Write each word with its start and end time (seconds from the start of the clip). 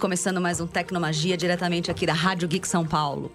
Começando 0.00 0.40
mais 0.40 0.60
um 0.60 0.66
Tecnomagia 0.66 1.36
diretamente 1.36 1.90
aqui 1.90 2.06
da 2.06 2.12
Rádio 2.12 2.46
Geek 2.46 2.68
São 2.68 2.86
Paulo. 2.86 3.32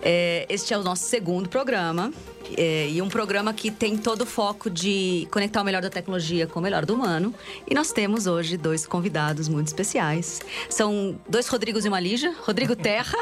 É, 0.00 0.46
este 0.48 0.72
é 0.72 0.78
o 0.78 0.82
nosso 0.82 1.04
segundo 1.04 1.48
programa 1.48 2.12
é, 2.56 2.88
e 2.88 3.02
um 3.02 3.08
programa 3.08 3.52
que 3.52 3.70
tem 3.72 3.96
todo 3.96 4.22
o 4.22 4.26
foco 4.26 4.70
de 4.70 5.26
conectar 5.32 5.60
o 5.60 5.64
melhor 5.64 5.82
da 5.82 5.90
tecnologia 5.90 6.46
com 6.46 6.60
o 6.60 6.62
melhor 6.62 6.86
do 6.86 6.94
humano. 6.94 7.34
E 7.68 7.74
nós 7.74 7.90
temos 7.90 8.26
hoje 8.26 8.56
dois 8.56 8.86
convidados 8.86 9.48
muito 9.48 9.66
especiais. 9.66 10.40
São 10.70 11.18
dois 11.28 11.48
Rodrigos 11.48 11.84
e 11.84 11.88
uma 11.88 11.98
Lígia. 11.98 12.34
Rodrigo 12.42 12.76
Terra, 12.76 13.18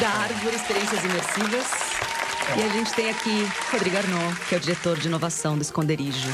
da 0.00 0.08
Árvore 0.08 0.56
Experiências 0.56 1.04
Imersivas. 1.04 1.66
E 2.56 2.62
a 2.62 2.68
gente 2.68 2.92
tem 2.94 3.10
aqui 3.10 3.46
Rodrigo 3.72 3.96
Arnaud, 3.96 4.40
que 4.48 4.54
é 4.54 4.58
o 4.58 4.60
diretor 4.60 4.98
de 4.98 5.08
inovação 5.08 5.56
do 5.56 5.62
Esconderijo. 5.62 6.30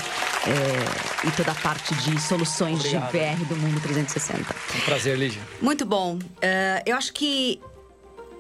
É, 0.46 1.26
e 1.26 1.30
toda 1.32 1.50
a 1.50 1.54
parte 1.54 1.94
de 1.96 2.20
soluções 2.20 2.78
Obrigado. 2.80 3.10
de 3.10 3.18
VR 3.18 3.44
do 3.48 3.56
Mundo 3.56 3.80
360. 3.80 4.54
Um 4.76 4.80
prazer, 4.80 5.18
Lígia. 5.18 5.42
Muito 5.60 5.84
bom. 5.84 6.16
Uh, 6.16 6.82
eu 6.86 6.96
acho 6.96 7.12
que 7.12 7.60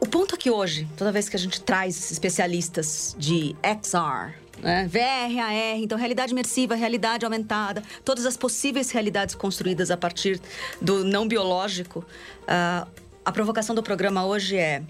o 0.00 0.06
ponto 0.06 0.34
aqui 0.34 0.50
hoje, 0.50 0.86
toda 0.96 1.10
vez 1.10 1.28
que 1.28 1.36
a 1.36 1.38
gente 1.38 1.60
traz 1.60 2.12
especialistas 2.12 3.16
de 3.18 3.56
XR, 3.62 4.34
né? 4.62 4.88
VR, 4.88 5.40
AR, 5.40 5.78
então 5.78 5.98
realidade 5.98 6.32
imersiva, 6.32 6.74
realidade 6.74 7.24
aumentada, 7.24 7.82
todas 8.04 8.24
as 8.24 8.36
possíveis 8.36 8.90
realidades 8.90 9.34
construídas 9.34 9.90
a 9.90 9.96
partir 9.96 10.40
do 10.80 11.04
não 11.04 11.26
biológico. 11.26 12.04
Uh, 12.42 12.88
a 13.24 13.32
provocação 13.32 13.74
do 13.74 13.82
programa 13.82 14.24
hoje 14.24 14.56
é 14.56 14.82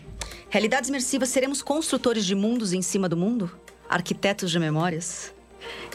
Realidades 0.48 0.88
imersivas, 0.88 1.28
seremos 1.28 1.60
construtores 1.60 2.24
de 2.24 2.34
mundos 2.34 2.72
em 2.72 2.82
cima 2.82 3.08
do 3.08 3.16
mundo? 3.16 3.50
Arquitetos 3.88 4.50
de 4.50 4.58
memórias? 4.58 5.32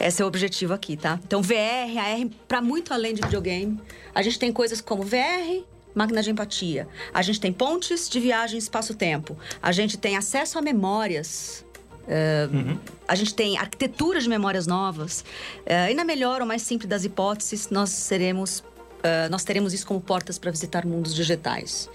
Esse 0.00 0.22
é 0.22 0.24
o 0.24 0.28
objetivo 0.28 0.72
aqui, 0.72 0.96
tá? 0.96 1.18
Então, 1.24 1.42
VR, 1.42 1.98
AR, 1.98 2.28
para 2.48 2.60
muito 2.60 2.92
além 2.92 3.14
de 3.14 3.22
videogame. 3.22 3.80
A 4.14 4.22
gente 4.22 4.38
tem 4.38 4.52
coisas 4.52 4.80
como 4.80 5.02
VR, 5.02 5.62
máquina 5.94 6.22
de 6.22 6.30
empatia. 6.30 6.88
A 7.12 7.22
gente 7.22 7.40
tem 7.40 7.52
pontes 7.52 8.08
de 8.08 8.18
viagem 8.20 8.58
espaço-tempo. 8.58 9.36
A 9.62 9.72
gente 9.72 9.96
tem 9.96 10.16
acesso 10.16 10.58
a 10.58 10.62
memórias. 10.62 11.64
Uh, 12.02 12.54
uhum. 12.54 12.78
A 13.06 13.14
gente 13.14 13.34
tem 13.34 13.56
arquitetura 13.58 14.20
de 14.20 14.28
memórias 14.28 14.66
novas. 14.66 15.20
Uh, 15.60 15.90
e 15.90 15.94
na 15.94 16.04
melhor 16.04 16.40
ou 16.40 16.46
mais 16.46 16.62
simples 16.62 16.88
das 16.88 17.04
hipóteses, 17.04 17.70
nós 17.70 17.90
seremos 17.90 18.62
Uh, 19.02 19.28
nós 19.32 19.42
teremos 19.42 19.74
isso 19.74 19.84
como 19.84 20.00
portas 20.00 20.38
para 20.38 20.48
visitar 20.52 20.86
mundos 20.86 21.12
digitais. 21.12 21.90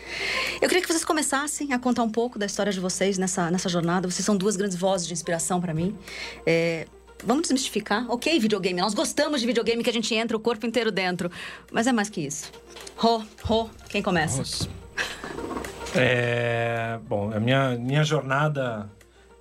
Eu 0.61 0.67
queria 0.67 0.81
que 0.81 0.87
vocês 0.89 1.05
começassem 1.05 1.71
a 1.71 1.79
contar 1.79 2.03
um 2.03 2.09
pouco 2.09 2.37
da 2.37 2.45
história 2.45 2.69
de 2.69 2.81
vocês 2.81 3.17
nessa, 3.17 3.49
nessa 3.49 3.69
jornada. 3.69 4.11
Vocês 4.11 4.25
são 4.25 4.35
duas 4.35 4.57
grandes 4.57 4.75
vozes 4.75 5.07
de 5.07 5.13
inspiração 5.13 5.61
para 5.61 5.73
mim. 5.73 5.97
É, 6.45 6.85
vamos 7.23 7.43
desmistificar. 7.43 8.05
Ok, 8.09 8.39
videogame. 8.39 8.79
Nós 8.81 8.93
gostamos 8.93 9.41
de 9.41 9.47
videogame 9.47 9.83
que 9.83 9.89
a 9.89 9.93
gente 9.93 10.13
entra 10.13 10.35
o 10.35 10.39
corpo 10.39 10.65
inteiro 10.65 10.91
dentro. 10.91 11.31
Mas 11.71 11.87
é 11.87 11.91
mais 11.91 12.09
que 12.09 12.21
isso. 12.21 12.51
Ro, 12.95 13.23
Ro, 13.43 13.69
quem 13.89 14.01
começa? 14.01 14.37
Nossa. 14.37 14.69
É, 15.95 16.99
bom, 17.07 17.31
a 17.33 17.39
minha, 17.39 17.71
minha 17.77 18.03
jornada 18.03 18.89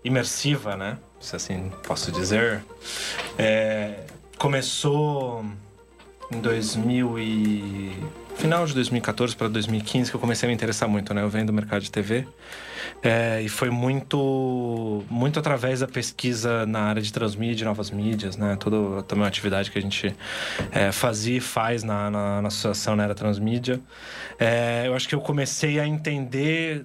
imersiva, 0.05 0.77
né? 0.77 0.99
Se 1.21 1.35
assim 1.35 1.73
posso 1.83 2.13
dizer, 2.13 2.65
é, 3.39 4.05
começou 4.39 5.45
em 6.31 6.41
2000 6.41 7.19
e 7.19 7.97
final 8.37 8.67
de 8.67 8.75
2014 8.75 9.35
para 9.35 9.49
2015 9.49 10.11
que 10.11 10.17
eu 10.17 10.21
comecei 10.21 10.47
a 10.47 10.49
me 10.49 10.55
interessar 10.55 10.89
muito, 10.89 11.13
né? 11.15 11.23
Eu 11.23 11.29
venho 11.29 11.47
do 11.47 11.53
mercado 11.53 11.83
de 11.83 11.91
TV 11.91 12.27
é, 13.03 13.43
e 13.43 13.49
foi 13.49 13.71
muito 13.71 15.05
muito 15.11 15.39
através 15.39 15.81
da 15.81 15.89
pesquisa 15.89 16.67
na 16.67 16.81
área 16.81 17.03
de 17.03 17.13
transmídia, 17.13 17.65
novas 17.65 17.91
mídias, 17.91 18.37
né? 18.37 18.57
Toda 18.57 19.03
também 19.03 19.23
uma 19.23 19.29
atividade 19.29 19.71
que 19.71 19.79
a 19.79 19.83
gente 19.83 20.15
é, 20.71 20.93
fazia 20.93 21.39
e 21.39 21.41
faz 21.41 21.83
na, 21.83 22.11
na, 22.11 22.43
na 22.43 22.49
associação 22.49 22.95
na 22.95 23.05
era 23.05 23.15
transmídia. 23.15 23.81
É, 24.39 24.85
eu 24.87 24.95
acho 24.95 25.09
que 25.09 25.15
eu 25.15 25.21
comecei 25.21 25.81
a 25.81 25.87
entender 25.87 26.85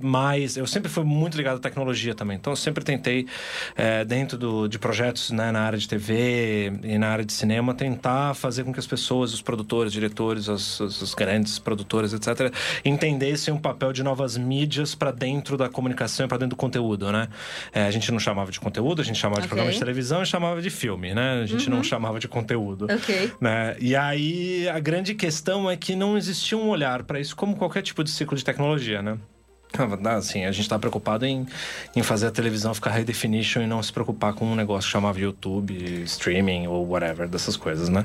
mais. 0.00 0.56
Eu 0.56 0.66
sempre 0.66 0.88
fui 0.88 1.04
muito 1.04 1.36
ligado 1.36 1.56
à 1.56 1.60
tecnologia 1.60 2.14
também, 2.14 2.36
então 2.36 2.52
eu 2.52 2.56
sempre 2.56 2.84
tentei 2.84 3.26
dentro 4.06 4.38
do, 4.38 4.68
de 4.68 4.78
projetos 4.78 5.30
né, 5.30 5.50
na 5.50 5.60
área 5.62 5.78
de 5.78 5.88
TV 5.88 6.72
e 6.82 6.98
na 6.98 7.08
área 7.08 7.24
de 7.24 7.32
cinema 7.32 7.74
tentar 7.74 8.34
fazer 8.34 8.64
com 8.64 8.72
que 8.72 8.78
as 8.78 8.86
pessoas, 8.86 9.32
os 9.32 9.42
produtores, 9.42 9.92
diretores, 9.92 10.48
as 10.48 10.59
as, 10.80 11.02
as 11.02 11.14
grandes 11.14 11.58
produtoras, 11.58 12.12
etc., 12.12 12.52
entendessem 12.84 13.52
o 13.52 13.58
papel 13.58 13.92
de 13.92 14.02
novas 14.02 14.36
mídias 14.36 14.94
para 14.94 15.10
dentro 15.10 15.56
da 15.56 15.68
comunicação 15.68 16.26
e 16.26 16.28
para 16.28 16.38
dentro 16.38 16.50
do 16.50 16.56
conteúdo, 16.56 17.10
né? 17.10 17.28
É, 17.72 17.84
a 17.84 17.90
gente 17.90 18.10
não 18.12 18.18
chamava 18.18 18.50
de 18.50 18.60
conteúdo, 18.60 19.02
a 19.02 19.04
gente 19.04 19.18
chamava 19.18 19.40
okay. 19.40 19.44
de 19.44 19.48
programa 19.48 19.72
de 19.72 19.78
televisão 19.78 20.22
e 20.22 20.26
chamava 20.26 20.60
de 20.60 20.70
filme, 20.70 21.14
né? 21.14 21.40
A 21.42 21.46
gente 21.46 21.68
uhum. 21.68 21.76
não 21.76 21.84
chamava 21.84 22.18
de 22.18 22.28
conteúdo. 22.28 22.86
Ok. 22.90 23.32
Né? 23.40 23.76
E 23.80 23.96
aí 23.96 24.68
a 24.68 24.78
grande 24.78 25.14
questão 25.14 25.70
é 25.70 25.76
que 25.76 25.96
não 25.96 26.16
existia 26.16 26.56
um 26.56 26.68
olhar 26.68 27.02
para 27.02 27.20
isso 27.20 27.34
como 27.34 27.56
qualquer 27.56 27.82
tipo 27.82 28.04
de 28.04 28.10
ciclo 28.10 28.36
de 28.36 28.44
tecnologia, 28.44 29.02
né? 29.02 29.18
Assim, 30.16 30.44
a 30.44 30.52
gente 30.52 30.62
está 30.62 30.78
preocupado 30.78 31.24
em, 31.24 31.46
em 31.94 32.02
fazer 32.02 32.26
a 32.26 32.30
televisão 32.30 32.74
ficar 32.74 32.90
high 32.90 33.04
definition 33.04 33.62
e 33.62 33.66
não 33.66 33.82
se 33.82 33.92
preocupar 33.92 34.32
com 34.34 34.44
um 34.44 34.54
negócio 34.54 34.88
que 34.88 34.92
chamava 34.92 35.18
YouTube, 35.20 36.02
streaming 36.04 36.66
ou 36.66 36.88
whatever, 36.88 37.28
dessas 37.28 37.56
coisas, 37.56 37.88
né? 37.88 38.04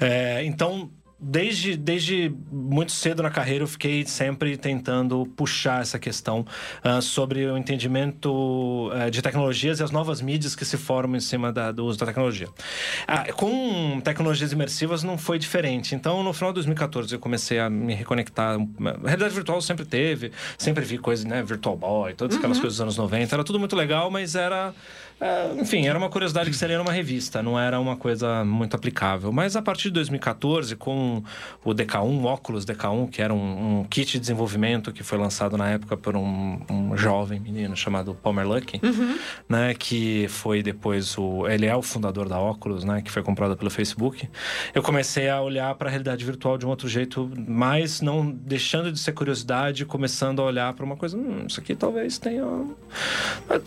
É, 0.00 0.44
então, 0.44 0.90
desde, 1.18 1.76
desde 1.76 2.34
muito 2.50 2.92
cedo 2.92 3.22
na 3.22 3.30
carreira 3.30 3.64
eu 3.64 3.68
fiquei 3.68 4.04
sempre 4.06 4.56
tentando 4.56 5.26
puxar 5.36 5.82
essa 5.82 5.98
questão 5.98 6.44
uh, 6.84 7.00
sobre 7.00 7.46
o 7.46 7.56
entendimento 7.56 8.90
uh, 8.90 9.10
de 9.10 9.22
tecnologias 9.22 9.80
e 9.80 9.82
as 9.82 9.90
novas 9.90 10.20
mídias 10.20 10.54
que 10.54 10.64
se 10.64 10.76
formam 10.76 11.16
em 11.16 11.20
cima 11.20 11.52
da, 11.52 11.72
do 11.72 11.86
uso 11.86 11.98
da 11.98 12.06
tecnologia. 12.06 12.48
Uh, 12.48 13.32
com 13.34 14.00
tecnologias 14.02 14.52
imersivas 14.52 15.02
não 15.02 15.16
foi 15.16 15.38
diferente. 15.38 15.94
Então, 15.94 16.22
no 16.22 16.32
final 16.32 16.50
de 16.50 16.56
2014, 16.56 17.14
eu 17.14 17.18
comecei 17.18 17.58
a 17.58 17.70
me 17.70 17.94
reconectar. 17.94 18.56
A 18.56 19.06
realidade 19.06 19.34
virtual 19.34 19.60
sempre 19.60 19.84
teve, 19.84 20.32
sempre 20.58 20.84
vi 20.84 20.98
coisas, 20.98 21.24
né? 21.24 21.42
Virtual 21.42 21.76
Boy, 21.76 22.14
todas 22.14 22.36
aquelas 22.36 22.56
uhum. 22.56 22.62
coisas 22.62 22.78
dos 22.78 22.82
anos 22.82 22.96
90. 22.96 23.34
Era 23.34 23.44
tudo 23.44 23.58
muito 23.58 23.76
legal, 23.76 24.10
mas 24.10 24.34
era 24.34 24.74
enfim, 25.60 25.86
era 25.86 25.96
uma 25.96 26.10
curiosidade 26.10 26.50
que 26.50 26.56
seria 26.56 26.78
numa 26.78 26.92
revista, 26.92 27.42
não 27.42 27.58
era 27.58 27.78
uma 27.78 27.96
coisa 27.96 28.44
muito 28.44 28.74
aplicável. 28.74 29.32
Mas 29.32 29.56
a 29.56 29.62
partir 29.62 29.84
de 29.84 29.94
2014, 29.94 30.76
com 30.76 31.22
o 31.64 31.70
DK1, 31.70 32.20
o 32.20 32.24
óculos 32.24 32.66
DK1, 32.66 33.10
que 33.10 33.22
era 33.22 33.32
um, 33.32 33.80
um 33.80 33.84
kit 33.84 34.12
de 34.12 34.18
desenvolvimento 34.18 34.92
que 34.92 35.02
foi 35.02 35.16
lançado 35.16 35.56
na 35.56 35.70
época 35.70 35.96
por 35.96 36.16
um, 36.16 36.60
um 36.68 36.96
jovem 36.96 37.40
menino 37.40 37.76
chamado 37.76 38.14
Palmer 38.14 38.46
Lucky, 38.46 38.80
uhum. 38.82 39.18
né, 39.48 39.74
que 39.74 40.26
foi 40.28 40.62
depois 40.62 41.16
o. 41.16 41.46
Ele 41.48 41.66
é 41.66 41.76
o 41.76 41.82
fundador 41.82 42.28
da 42.28 42.38
óculos, 42.38 42.84
né, 42.84 43.00
que 43.00 43.10
foi 43.10 43.22
comprada 43.22 43.56
pelo 43.56 43.70
Facebook. 43.70 44.28
Eu 44.74 44.82
comecei 44.82 45.28
a 45.28 45.40
olhar 45.40 45.74
para 45.76 45.88
a 45.88 45.90
realidade 45.90 46.24
virtual 46.24 46.58
de 46.58 46.66
um 46.66 46.68
outro 46.68 46.88
jeito, 46.88 47.30
mas 47.46 48.00
não 48.00 48.30
deixando 48.30 48.90
de 48.90 48.98
ser 48.98 49.12
curiosidade, 49.12 49.86
começando 49.86 50.42
a 50.42 50.44
olhar 50.44 50.72
para 50.74 50.84
uma 50.84 50.96
coisa. 50.96 51.16
Hum, 51.16 51.44
isso 51.48 51.60
aqui 51.60 51.74
talvez 51.74 52.18
tenha. 52.18 52.44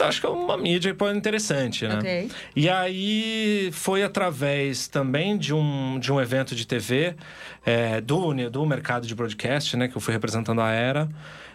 Acho 0.07 0.22
que 0.22 0.28
é 0.28 0.30
uma 0.30 0.57
mídia 0.57 0.91
que 0.91 0.97
pode 0.97 1.18
interessar 1.18 1.47
interessante, 1.47 1.88
né? 1.88 1.97
Okay. 1.97 2.31
E 2.56 2.69
aí 2.69 3.69
foi 3.72 4.03
através 4.03 4.88
também 4.88 5.38
de 5.38 5.53
um, 5.53 6.00
de 6.00 6.12
um 6.12 6.19
evento 6.19 6.56
de 6.56 6.66
TV 6.66 7.16
é, 7.66 8.02
do, 8.02 8.34
do 8.50 8.66
mercado 8.66 9.08
de 9.08 9.16
broadcast, 9.16 9.75
né? 9.78 9.88
Que 9.88 9.96
eu 9.96 10.02
fui 10.02 10.13
representando 10.13 10.62
a 10.62 10.72
Era 10.72 11.07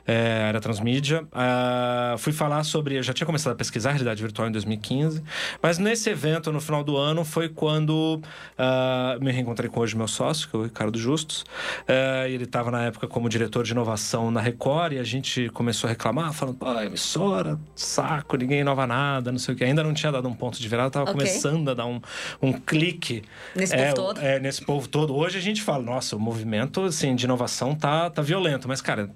é, 0.06 0.46
era 0.48 0.60
transmídia. 0.60 1.22
Uh, 1.22 2.18
fui 2.18 2.32
falar 2.32 2.64
sobre. 2.64 2.96
Eu 2.96 3.02
já 3.02 3.12
tinha 3.12 3.26
começado 3.26 3.52
a 3.52 3.56
pesquisar 3.56 3.90
a 3.90 3.92
realidade 3.92 4.22
virtual 4.22 4.48
em 4.48 4.52
2015, 4.52 5.22
mas 5.62 5.78
nesse 5.78 6.10
evento, 6.10 6.52
no 6.52 6.60
final 6.60 6.82
do 6.82 6.96
ano, 6.96 7.24
foi 7.24 7.48
quando 7.48 8.20
uh, 8.20 9.24
me 9.24 9.30
reencontrei 9.30 9.70
com 9.70 9.80
hoje 9.80 9.96
meu 9.96 10.08
sócio, 10.08 10.48
que 10.48 10.56
é 10.56 10.58
o 10.58 10.62
Ricardo 10.64 10.98
Justus. 10.98 11.42
Uh, 11.42 12.26
ele 12.28 12.44
estava 12.44 12.70
na 12.70 12.84
época 12.84 13.06
como 13.06 13.28
diretor 13.28 13.64
de 13.64 13.72
inovação 13.72 14.30
na 14.30 14.40
Record 14.40 14.94
e 14.94 14.98
a 14.98 15.04
gente 15.04 15.48
começou 15.50 15.88
a 15.88 15.90
reclamar, 15.90 16.32
falando: 16.32 16.56
pô, 16.56 16.72
emissora, 16.80 17.58
saco, 17.74 18.36
ninguém 18.36 18.60
inova 18.60 18.86
nada, 18.86 19.30
não 19.30 19.38
sei 19.38 19.54
o 19.54 19.56
que. 19.56 19.64
Ainda 19.64 19.82
não 19.82 19.94
tinha 19.94 20.10
dado 20.10 20.28
um 20.28 20.34
ponto 20.34 20.60
de 20.60 20.68
virada, 20.68 20.88
estava 20.88 21.10
okay. 21.10 21.26
começando 21.26 21.70
a 21.70 21.74
dar 21.74 21.86
um, 21.86 22.00
um 22.40 22.52
clique. 22.52 23.22
Nesse 23.54 23.74
é, 23.74 23.92
povo 23.92 23.94
todo? 23.94 24.20
É, 24.20 24.40
nesse 24.40 24.64
povo 24.64 24.88
todo. 24.88 25.14
Hoje 25.14 25.38
a 25.38 25.42
gente 25.42 25.62
fala: 25.62 25.82
nossa, 25.82 26.16
o 26.16 26.20
movimento 26.20 26.82
assim, 26.82 27.14
de 27.14 27.24
inovação 27.24 27.74
tá, 27.74 28.10
tá 28.10 28.22
violento, 28.22 28.66
mas, 28.66 28.80
cara 28.80 29.10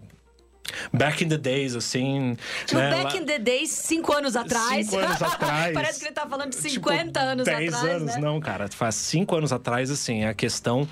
Back 0.92 1.24
in 1.24 1.28
the 1.28 1.36
days, 1.36 1.74
assim. 1.74 2.36
Tipo, 2.64 2.80
né, 2.80 2.90
back 2.90 3.14
lá... 3.16 3.22
in 3.22 3.24
the 3.24 3.38
days, 3.38 3.70
cinco 3.70 4.12
anos 4.12 4.36
atrás. 4.36 4.86
Cinco 4.86 4.98
anos 4.98 5.22
atrás. 5.22 5.72
Parece 5.74 6.00
que 6.00 6.06
ele 6.06 6.14
tá 6.14 6.26
falando 6.26 6.50
de 6.50 6.56
50 6.56 7.04
tipo, 7.04 7.18
anos 7.18 7.44
10 7.44 7.74
atrás. 7.74 7.82
10 7.84 8.02
anos, 8.02 8.14
né? 8.14 8.20
não, 8.20 8.40
cara. 8.40 8.68
Faz 8.68 8.94
cinco 8.94 9.36
anos 9.36 9.52
atrás, 9.52 9.90
assim, 9.90 10.24
a 10.24 10.34
questão 10.34 10.82
uh, 10.82 10.88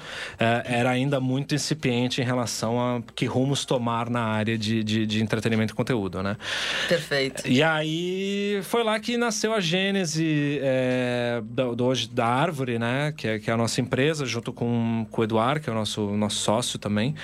era 0.65 0.91
ainda 0.91 1.21
muito 1.21 1.55
incipiente 1.55 2.21
em 2.21 2.25
relação 2.25 2.81
a 2.81 3.03
que 3.15 3.27
rumos 3.27 3.65
tomar 3.65 4.09
na 4.11 4.23
área 4.23 4.57
de, 4.57 4.83
de, 4.83 5.07
de, 5.07 5.23
entretenimento 5.23 5.73
e 5.73 5.77
conteúdo, 5.77 6.23
né? 6.23 6.37
Perfeito. 6.89 7.47
E 7.47 7.63
aí 7.63 8.61
foi 8.65 8.83
lá 8.83 8.99
que 8.99 9.17
nasceu 9.17 9.53
a 9.53 9.61
gênese 9.61 10.61
é, 10.63 11.41
do, 11.45 11.75
do, 11.75 11.85
hoje 11.85 12.09
da 12.09 12.27
Árvore, 12.27 12.79
né? 12.79 13.13
Que 13.17 13.29
é, 13.29 13.39
que 13.39 13.51
é 13.51 13.53
a 13.53 13.57
nossa 13.57 13.81
empresa, 13.81 14.25
junto 14.25 14.53
com, 14.53 15.07
com 15.11 15.21
o 15.21 15.25
Eduardo, 15.25 15.61
que 15.61 15.69
é 15.69 15.73
o 15.73 15.77
nosso, 15.77 16.11
nosso 16.11 16.37
sócio 16.37 16.79
também. 16.79 17.15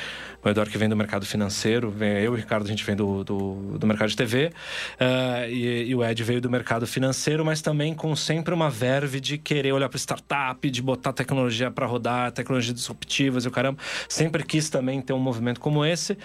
O 0.42 0.48
Eduardo 0.48 0.72
que 0.72 0.78
vem 0.78 0.88
do 0.88 0.96
mercado 0.96 1.26
financeiro, 1.26 1.90
vem 1.90 2.12
eu 2.18 2.34
A 2.56 2.66
gente 2.66 2.84
vem 2.84 2.96
do, 2.96 3.24
do, 3.24 3.78
do 3.78 3.86
mercado 3.86 4.08
de 4.08 4.16
TV, 4.16 4.46
uh, 4.46 4.52
eh, 4.98 5.50
e, 5.50 5.84
e, 5.88 5.94
o 5.94 6.04
Ed 6.04 6.22
veio 6.22 6.40
do 6.40 6.50
mercado 6.50 6.86
financeiro, 6.86 7.44
mas 7.44 7.62
também 7.62 7.94
com 7.94 8.14
sempre 8.16 8.52
uma 8.52 8.68
verve 8.68 9.20
de 9.20 9.38
querer 9.38 9.72
olhar 9.72 9.88
para 9.88 9.98
startup, 9.98 10.70
de 10.70 10.82
botar 10.82 11.12
tecnologia 11.12 11.70
para 11.70 11.86
rodar, 11.86 12.32
tecnologias 12.32 12.74
disruptivas 12.74 13.44
e 13.44 13.48
o 13.48 13.50
caramba. 13.50 13.78
Sempre 14.08 14.42
quis 14.44 14.68
também 14.68 15.00
ter 15.00 15.12
um 15.12 15.18
movimento 15.18 15.60
como 15.60 15.84
esse. 15.84 16.16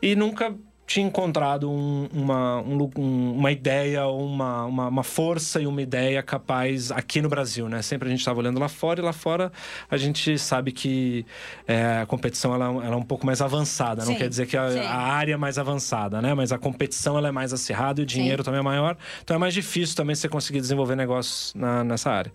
E 0.00 0.14
nunca 0.14 0.54
tinha 0.86 1.06
encontrado 1.06 1.70
um, 1.70 2.08
uma, 2.12 2.60
um, 2.60 3.32
uma 3.32 3.50
ideia, 3.50 4.06
uma, 4.06 4.66
uma, 4.66 4.88
uma, 4.88 5.02
força 5.02 5.60
e 5.60 5.66
uma 5.66 5.80
ideia 5.80 6.22
capaz 6.22 6.92
aqui 6.92 7.22
no 7.22 7.28
Brasil, 7.28 7.68
né? 7.68 7.80
Sempre 7.80 8.08
a 8.08 8.10
gente 8.10 8.20
estava 8.20 8.38
olhando 8.38 8.60
lá 8.60 8.68
fora 8.68 9.00
e 9.00 9.02
lá 9.02 9.12
fora 9.12 9.50
a 9.90 9.96
gente 9.96 10.38
sabe 10.38 10.72
que 10.72 11.24
é, 11.66 12.00
a 12.02 12.06
competição 12.06 12.54
ela, 12.54 12.66
ela, 12.66 12.94
é 12.94 12.96
um 12.96 13.02
pouco 13.02 13.24
mais 13.24 13.40
avançada. 13.40 14.02
Sim, 14.02 14.12
não 14.12 14.18
quer 14.18 14.28
dizer 14.28 14.46
que 14.46 14.56
a, 14.56 14.64
a, 14.64 15.02
área 15.12 15.34
é 15.34 15.36
mais 15.36 15.58
avançada, 15.58 16.20
né? 16.20 16.34
Mas 16.34 16.52
a 16.52 16.58
competição 16.58 17.16
ela 17.16 17.28
é 17.28 17.32
mais 17.32 17.52
acirrada 17.52 18.00
e 18.00 18.04
o 18.04 18.06
dinheiro 18.06 18.42
sim. 18.42 18.44
também 18.44 18.60
é 18.60 18.64
maior. 18.64 18.96
Então 19.22 19.34
é 19.34 19.38
mais 19.38 19.54
difícil 19.54 19.96
também 19.96 20.14
você 20.14 20.28
conseguir 20.28 20.60
desenvolver 20.60 20.96
negócios 20.96 21.54
na, 21.54 21.82
nessa 21.82 22.10
área. 22.10 22.32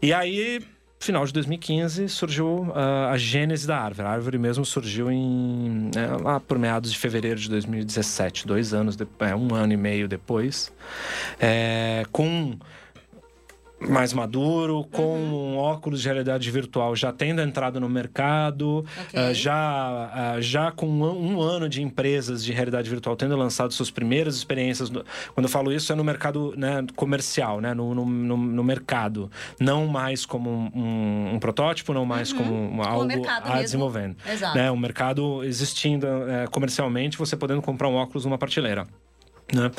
E 0.00 0.12
aí 0.12 0.62
final 1.06 1.24
de 1.24 1.32
2015 1.32 2.08
surgiu 2.08 2.66
uh, 2.68 3.08
a 3.10 3.16
gênese 3.16 3.66
da 3.66 3.78
árvore. 3.78 4.08
A 4.08 4.10
árvore 4.10 4.38
mesmo 4.38 4.64
surgiu 4.64 5.10
em 5.10 5.90
né, 5.94 6.08
lá 6.20 6.40
por 6.40 6.58
meados 6.58 6.92
de 6.92 6.98
fevereiro 6.98 7.38
de 7.38 7.48
2017, 7.48 8.46
dois 8.46 8.74
anos, 8.74 8.96
de, 8.96 9.06
é, 9.20 9.34
um 9.34 9.54
ano 9.54 9.72
e 9.72 9.76
meio 9.76 10.08
depois, 10.08 10.72
é, 11.38 12.04
com 12.10 12.58
mais 13.78 14.12
maduro, 14.12 14.84
com 14.90 15.02
uhum. 15.02 15.54
um 15.54 15.58
óculos 15.58 16.00
de 16.00 16.08
realidade 16.08 16.50
virtual 16.50 16.96
já 16.96 17.12
tendo 17.12 17.42
entrado 17.42 17.78
no 17.78 17.88
mercado, 17.88 18.84
okay. 19.06 19.30
uh, 19.30 19.34
já, 19.34 20.36
uh, 20.36 20.42
já 20.42 20.72
com 20.72 20.86
um, 20.86 21.34
um, 21.34 21.40
ano 21.40 21.68
de 21.68 21.82
empresas 21.82 22.42
de 22.42 22.52
realidade 22.52 22.88
virtual 22.88 23.14
tendo 23.16 23.36
lançado 23.36 23.72
suas 23.72 23.90
primeiras 23.90 24.34
experiências. 24.34 24.88
No, 24.88 25.04
quando 25.34 25.44
eu 25.44 25.50
falo 25.50 25.72
isso, 25.72 25.92
é 25.92 25.94
no 25.94 26.04
mercado 26.04 26.54
né, 26.56 26.86
comercial, 26.94 27.60
né, 27.60 27.74
no, 27.74 27.94
no, 27.94 28.06
no, 28.06 28.64
mercado. 28.64 29.30
Não 29.60 29.86
mais 29.86 30.24
como 30.24 30.50
um, 30.50 30.70
um, 30.74 31.34
um 31.34 31.38
protótipo, 31.38 31.92
não 31.92 32.06
mais 32.06 32.32
uhum. 32.32 32.38
como 32.38 32.82
algo 32.82 33.26
a 33.28 33.60
desenvolvendo. 33.60 34.16
Exato. 34.26 34.56
Né, 34.56 34.70
um 34.70 34.76
mercado 34.76 35.44
existindo 35.44 36.06
uh, 36.06 36.50
comercialmente, 36.50 37.18
você 37.18 37.36
podendo 37.36 37.60
comprar 37.60 37.88
um 37.88 37.94
óculos 37.94 38.24
numa 38.24 38.38
prateleira. 38.38 38.86
Né? 39.52 39.70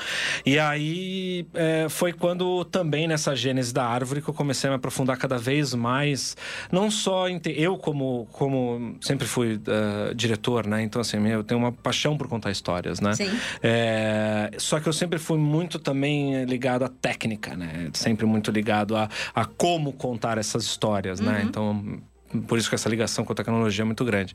E 0.45 0.57
aí 0.57 1.45
é, 1.53 1.87
foi 1.89 2.13
quando 2.13 2.63
também 2.65 3.05
nessa 3.05 3.35
gênese 3.35 3.73
da 3.73 3.85
árvore 3.85 4.21
que 4.21 4.29
eu 4.29 4.33
comecei 4.33 4.69
a 4.69 4.71
me 4.71 4.77
aprofundar 4.77 5.17
cada 5.17 5.37
vez 5.37 5.73
mais, 5.73 6.37
não 6.71 6.89
só 6.89 7.27
em 7.27 7.37
ter, 7.37 7.59
eu 7.59 7.77
como 7.77 8.27
como 8.31 8.95
sempre 9.01 9.27
fui 9.27 9.55
uh, 9.55 10.15
diretor, 10.15 10.65
né? 10.65 10.81
Então 10.83 11.01
assim 11.01 11.17
eu 11.27 11.43
tenho 11.43 11.59
uma 11.59 11.71
paixão 11.71 12.17
por 12.17 12.29
contar 12.29 12.49
histórias, 12.49 13.01
né? 13.01 13.13
Sim. 13.13 13.29
É, 13.61 14.51
só 14.57 14.79
que 14.79 14.87
eu 14.87 14.93
sempre 14.93 15.19
fui 15.19 15.37
muito 15.37 15.79
também 15.79 16.45
ligado 16.45 16.85
à 16.85 16.89
técnica, 16.89 17.53
né? 17.55 17.89
Sempre 17.91 18.25
muito 18.25 18.51
ligado 18.51 18.95
a, 18.95 19.09
a 19.35 19.43
como 19.43 19.91
contar 19.91 20.37
essas 20.37 20.63
histórias, 20.63 21.19
né? 21.19 21.27
uhum. 21.27 21.33
né? 21.33 21.43
Então 21.43 22.01
por 22.47 22.57
isso 22.57 22.69
que 22.69 22.75
essa 22.75 22.89
ligação 22.89 23.23
com 23.23 23.33
a 23.33 23.35
tecnologia 23.35 23.83
é 23.83 23.85
muito 23.85 24.03
grande. 24.03 24.33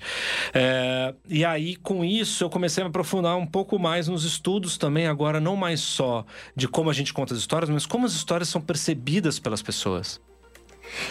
É, 0.53 1.15
e 1.29 1.45
aí, 1.45 1.77
com 1.77 2.05
isso, 2.05 2.45
eu 2.45 2.51
comecei 2.51 2.83
a 2.83 2.85
me 2.85 2.91
aprofundar 2.91 3.37
um 3.37 3.47
pouco 3.47 3.79
mais 3.79 4.09
nos 4.09 4.25
estudos 4.25 4.79
também, 4.79 5.07
agora 5.07 5.41
não 5.41 5.57
mais 5.57 5.81
só 5.81 6.25
de 6.57 6.69
como 6.69 6.91
a 6.91 6.93
gente 6.93 7.13
conta 7.13 7.35
as 7.35 7.41
histórias, 7.41 7.71
mas 7.71 7.87
como 7.87 8.07
as 8.07 8.13
histórias 8.13 8.49
são 8.49 8.61
percebidas 8.61 9.39
pelas 9.39 9.63
pessoas. 9.63 10.21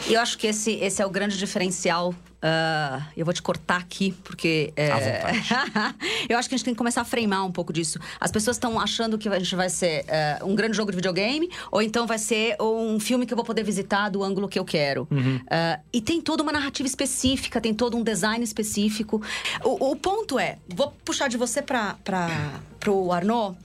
E 0.07 0.13
eu 0.13 0.21
acho 0.21 0.37
que 0.37 0.47
esse, 0.47 0.73
esse 0.73 1.01
é 1.01 1.05
o 1.05 1.09
grande 1.09 1.37
diferencial. 1.37 2.13
Uh, 2.43 3.03
eu 3.15 3.23
vou 3.23 3.33
te 3.33 3.41
cortar 3.41 3.77
aqui, 3.77 4.15
porque. 4.23 4.73
É... 4.75 4.89
eu 6.27 6.37
acho 6.39 6.49
que 6.49 6.55
a 6.55 6.57
gente 6.57 6.65
tem 6.65 6.73
que 6.73 6.77
começar 6.77 7.01
a 7.01 7.05
freimar 7.05 7.45
um 7.45 7.51
pouco 7.51 7.71
disso. 7.71 7.99
As 8.19 8.31
pessoas 8.31 8.57
estão 8.57 8.79
achando 8.79 9.15
que 9.17 9.29
a 9.29 9.37
gente 9.37 9.55
vai 9.55 9.69
ser 9.69 10.05
uh, 10.41 10.45
um 10.47 10.55
grande 10.55 10.75
jogo 10.75 10.89
de 10.89 10.95
videogame, 10.95 11.47
ou 11.71 11.83
então 11.83 12.07
vai 12.07 12.17
ser 12.17 12.55
um 12.59 12.99
filme 12.99 13.27
que 13.27 13.33
eu 13.33 13.35
vou 13.35 13.45
poder 13.45 13.63
visitar 13.63 14.09
do 14.09 14.23
ângulo 14.23 14.47
que 14.47 14.57
eu 14.57 14.65
quero. 14.65 15.07
Uhum. 15.11 15.35
Uh, 15.35 15.81
e 15.93 16.01
tem 16.01 16.19
toda 16.19 16.41
uma 16.41 16.51
narrativa 16.51 16.87
específica, 16.87 17.61
tem 17.61 17.75
todo 17.75 17.95
um 17.95 18.03
design 18.03 18.43
específico. 18.43 19.21
O, 19.63 19.91
o 19.91 19.95
ponto 19.95 20.39
é: 20.39 20.57
vou 20.67 20.91
puxar 21.05 21.27
de 21.27 21.37
você 21.37 21.61
para 21.61 21.95
o 22.87 23.11
Arnaud. 23.11 23.55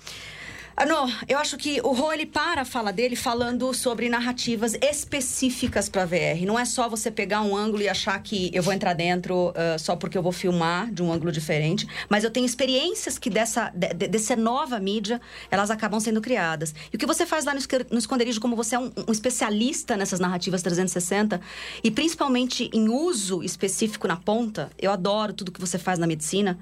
Não, 0.85 1.11
eu 1.27 1.39
acho 1.39 1.57
que 1.57 1.81
o 1.83 1.93
Rô, 1.93 2.13
ele 2.13 2.27
para 2.27 2.61
a 2.61 2.65
fala 2.65 2.93
dele 2.93 3.17
falando 3.17 3.73
sobre 3.73 4.11
narrativas 4.11 4.75
específicas 4.75 5.89
para 5.89 6.05
VR. 6.05 6.45
Não 6.45 6.59
é 6.59 6.67
só 6.67 6.87
você 6.87 7.11
pegar 7.11 7.41
um 7.41 7.57
ângulo 7.57 7.83
e 7.83 7.89
achar 7.89 8.23
que 8.23 8.51
eu 8.53 8.63
vou 8.63 8.75
entrar 8.75 8.93
dentro 8.93 9.49
uh, 9.49 9.79
só 9.79 9.97
porque 9.97 10.19
eu 10.19 10.23
vou 10.23 10.33
filmar 10.33 10.93
de 10.93 11.03
um 11.03 11.11
ângulo 11.11 11.33
diferente, 11.33 11.89
mas 12.11 12.25
eu 12.25 12.31
tenho 12.31 12.45
experiências 12.45 13.19
que 13.19 13.31
dessa, 13.31 13.73
de, 13.75 14.07
dessa 14.07 14.37
nova 14.37 14.79
mídia, 14.79 15.19
elas 15.51 15.71
acabam 15.71 15.99
sendo 15.99 16.21
criadas. 16.21 16.75
E 16.93 16.97
o 16.97 16.99
que 16.99 17.07
você 17.07 17.25
faz 17.25 17.47
lá 17.47 17.55
no, 17.55 17.61
no 17.91 17.99
esconderijo, 17.99 18.39
como 18.39 18.55
você 18.55 18.77
é 18.77 18.79
um, 18.79 18.93
um 19.09 19.13
especialista 19.13 19.97
nessas 19.97 20.21
narrativas 20.21 20.61
360, 20.61 21.41
e 21.83 21.91
principalmente 21.91 22.71
em 22.73 22.91
uso 22.91 23.43
específico 23.43 24.07
na 24.07 24.17
ponta, 24.17 24.71
eu 24.79 24.93
adoro 24.93 25.33
tudo 25.33 25.51
que 25.51 25.61
você 25.61 25.79
faz 25.79 25.99
na 25.99 26.07
medicina. 26.07 26.59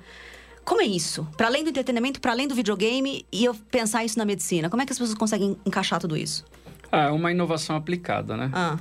Como 0.65 0.81
é 0.81 0.87
isso? 0.87 1.27
Para 1.37 1.49
além 1.49 1.63
do 1.63 1.71
entretenimento, 1.71 2.21
para 2.21 2.33
além 2.33 2.49
do 2.49 2.55
videogame, 2.55 3.27
e 3.31 3.45
eu 3.45 3.55
pensar 3.55 4.05
isso 4.05 4.19
na 4.19 4.25
medicina, 4.25 4.71
como 4.71 4.83
é 4.83 4.87
que 4.87 4.93
as 4.93 4.99
pessoas 4.99 5.17
conseguem 5.17 5.57
encaixar 5.67 6.01
tudo 6.01 6.17
isso? 6.17 6.45
Ah, 6.91 7.05
é 7.05 7.11
uma 7.11 7.31
inovação 7.31 7.77
aplicada, 7.77 8.37
né? 8.37 8.51
Ah. 8.53 8.79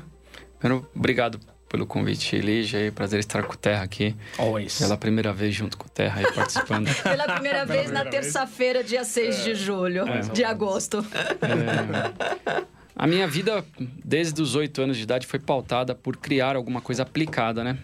Primeiro, 0.59 0.87
obrigado 0.95 1.39
pelo 1.67 1.87
convite, 1.87 2.37
Lígia. 2.37 2.77
É 2.77 2.91
prazer 2.91 3.19
estar 3.19 3.43
com 3.43 3.53
o 3.53 3.57
Terra 3.57 3.83
aqui. 3.83 4.15
Always. 4.37 4.77
Pela 4.77 4.95
primeira 4.95 5.33
vez 5.33 5.55
junto 5.55 5.75
com 5.75 5.87
o 5.87 5.89
Terra 5.89 6.19
aí 6.21 6.31
participando. 6.31 6.87
Pela 7.01 7.25
primeira 7.25 7.65
vez 7.65 7.91
na 7.91 8.05
terça-feira, 8.05 8.83
dia 8.83 9.03
6 9.03 9.39
é. 9.39 9.43
de 9.43 9.55
julho, 9.55 10.07
é. 10.07 10.19
de 10.19 10.43
agosto. 10.43 11.03
É. 11.41 12.63
A 12.95 13.07
minha 13.07 13.27
vida, 13.27 13.65
desde 14.05 14.39
os 14.39 14.55
oito 14.55 14.83
anos 14.83 14.97
de 14.97 15.03
idade, 15.03 15.25
foi 15.25 15.39
pautada 15.39 15.95
por 15.95 16.15
criar 16.15 16.55
alguma 16.55 16.79
coisa 16.79 17.01
aplicada, 17.01 17.63
né? 17.63 17.79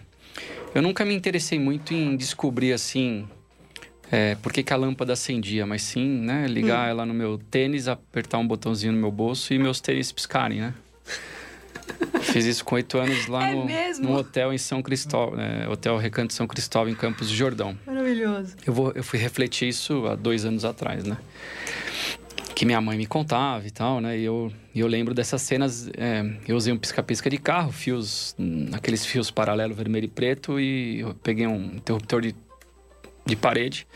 Eu 0.72 0.80
nunca 0.80 1.04
me 1.04 1.12
interessei 1.12 1.58
muito 1.58 1.92
em 1.92 2.16
descobrir, 2.16 2.72
assim, 2.72 3.28
é, 4.10 4.34
por 4.36 4.52
que, 4.52 4.62
que, 4.62 4.72
a 4.72 4.76
lâmpada 4.76 5.12
acendia, 5.12 5.64
mas 5.64 5.82
sim, 5.82 6.06
né, 6.06 6.46
ligar 6.48 6.86
hum. 6.86 6.90
ela 6.90 7.06
no 7.06 7.14
meu 7.14 7.38
tênis, 7.38 7.86
apertar 7.86 8.38
um 8.38 8.46
botãozinho 8.46 8.92
no 8.92 8.98
meu 8.98 9.12
bolso 9.12 9.54
e 9.54 9.58
meus 9.58 9.80
tênis 9.80 10.10
piscarem, 10.10 10.60
né? 10.60 10.74
Fiz 12.22 12.44
isso 12.44 12.64
com 12.64 12.76
oito 12.76 12.98
anos 12.98 13.26
lá 13.26 13.50
é 13.50 13.54
no, 13.54 14.08
no, 14.08 14.16
hotel 14.16 14.52
em 14.52 14.58
São 14.58 14.82
Cristóvão, 14.82 15.36
né, 15.36 15.68
Hotel 15.68 15.96
Recanto 15.96 16.32
São 16.32 16.46
Cristóvão, 16.46 16.92
em 16.92 16.94
Campos 16.94 17.28
do 17.28 17.34
Jordão. 17.34 17.76
Maravilhoso. 17.86 18.56
Eu, 18.66 18.72
vou, 18.72 18.92
eu 18.92 19.02
fui 19.02 19.18
refletir 19.18 19.68
isso 19.68 20.06
há 20.06 20.14
dois 20.14 20.44
anos 20.44 20.64
atrás, 20.64 21.04
né? 21.04 21.16
Que 22.54 22.64
minha 22.66 22.80
mãe 22.80 22.96
me 22.96 23.06
contava 23.06 23.66
e 23.66 23.70
tal, 23.70 24.00
né? 24.00 24.18
E 24.18 24.24
eu, 24.24 24.52
eu 24.74 24.86
lembro 24.86 25.14
dessas 25.14 25.40
cenas. 25.42 25.88
É, 25.96 26.24
eu 26.46 26.56
usei 26.56 26.72
um 26.72 26.78
pisca-pisca 26.78 27.30
de 27.30 27.38
carro, 27.38 27.72
fios, 27.72 28.36
aqueles 28.72 29.04
fios 29.04 29.30
paralelo 29.30 29.74
vermelho 29.74 30.04
e 30.04 30.08
preto, 30.08 30.60
e 30.60 31.00
eu 31.00 31.14
peguei 31.22 31.46
um 31.46 31.76
interruptor 31.76 32.20
de 32.20 32.34
de 33.24 33.36
parede. 33.36 33.86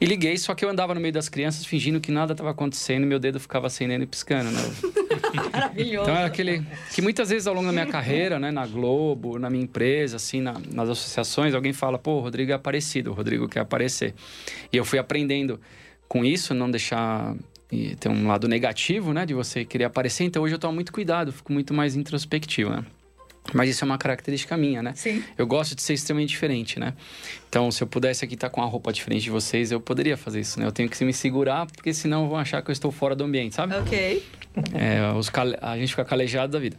E 0.00 0.06
liguei, 0.06 0.36
só 0.36 0.54
que 0.54 0.64
eu 0.64 0.70
andava 0.70 0.94
no 0.94 1.00
meio 1.00 1.12
das 1.12 1.28
crianças 1.28 1.64
fingindo 1.64 2.00
que 2.00 2.10
nada 2.10 2.32
estava 2.32 2.50
acontecendo 2.50 3.06
meu 3.06 3.18
dedo 3.18 3.38
ficava 3.38 3.66
acendendo 3.66 4.04
e 4.04 4.06
piscando, 4.06 4.50
né? 4.50 4.60
Maravilhoso. 5.52 6.02
Então 6.02 6.16
era 6.16 6.26
aquele 6.26 6.64
que 6.94 7.02
muitas 7.02 7.30
vezes 7.30 7.46
ao 7.46 7.54
longo 7.54 7.66
da 7.66 7.72
minha 7.72 7.86
carreira, 7.86 8.38
né, 8.38 8.50
na 8.50 8.66
Globo, 8.66 9.38
na 9.38 9.50
minha 9.50 9.64
empresa, 9.64 10.16
assim, 10.16 10.40
na, 10.40 10.54
nas 10.72 10.88
associações, 10.88 11.54
alguém 11.54 11.72
fala, 11.72 11.98
pô, 11.98 12.12
o 12.12 12.20
Rodrigo 12.20 12.52
é 12.52 12.54
aparecido, 12.54 13.10
o 13.10 13.14
Rodrigo 13.14 13.48
quer 13.48 13.60
aparecer. 13.60 14.14
E 14.72 14.76
eu 14.76 14.84
fui 14.84 14.98
aprendendo 14.98 15.60
com 16.08 16.24
isso, 16.24 16.54
não 16.54 16.70
deixar 16.70 17.34
e 17.70 17.96
ter 17.96 18.10
um 18.10 18.26
lado 18.26 18.46
negativo, 18.46 19.14
né, 19.14 19.24
de 19.24 19.32
você 19.32 19.64
querer 19.64 19.84
aparecer. 19.84 20.24
Então 20.24 20.42
hoje 20.42 20.54
eu 20.54 20.58
tomo 20.58 20.74
muito 20.74 20.92
cuidado, 20.92 21.32
fico 21.32 21.52
muito 21.52 21.72
mais 21.72 21.96
introspectivo, 21.96 22.70
né? 22.70 22.84
Mas 23.52 23.70
isso 23.70 23.84
é 23.84 23.86
uma 23.86 23.98
característica 23.98 24.56
minha, 24.56 24.82
né? 24.82 24.92
Sim. 24.94 25.22
Eu 25.36 25.46
gosto 25.46 25.74
de 25.74 25.82
ser 25.82 25.94
extremamente 25.94 26.30
diferente, 26.30 26.78
né? 26.78 26.94
Então, 27.48 27.70
se 27.70 27.82
eu 27.82 27.86
pudesse 27.86 28.24
aqui 28.24 28.34
estar 28.34 28.48
com 28.48 28.62
a 28.62 28.66
roupa 28.66 28.92
diferente 28.92 29.22
de 29.24 29.30
vocês, 29.30 29.72
eu 29.72 29.80
poderia 29.80 30.16
fazer 30.16 30.40
isso, 30.40 30.60
né? 30.60 30.66
Eu 30.66 30.72
tenho 30.72 30.88
que 30.88 31.04
me 31.04 31.12
segurar, 31.12 31.66
porque 31.66 31.92
senão 31.92 32.28
vão 32.28 32.38
achar 32.38 32.62
que 32.62 32.70
eu 32.70 32.72
estou 32.72 32.90
fora 32.90 33.14
do 33.14 33.24
ambiente, 33.24 33.54
sabe? 33.54 33.74
Ok. 33.74 34.24
É, 34.74 35.12
os 35.16 35.28
cale... 35.28 35.56
A 35.60 35.76
gente 35.76 35.88
fica 35.88 36.04
calejado 36.04 36.52
da 36.52 36.58
vida. 36.58 36.76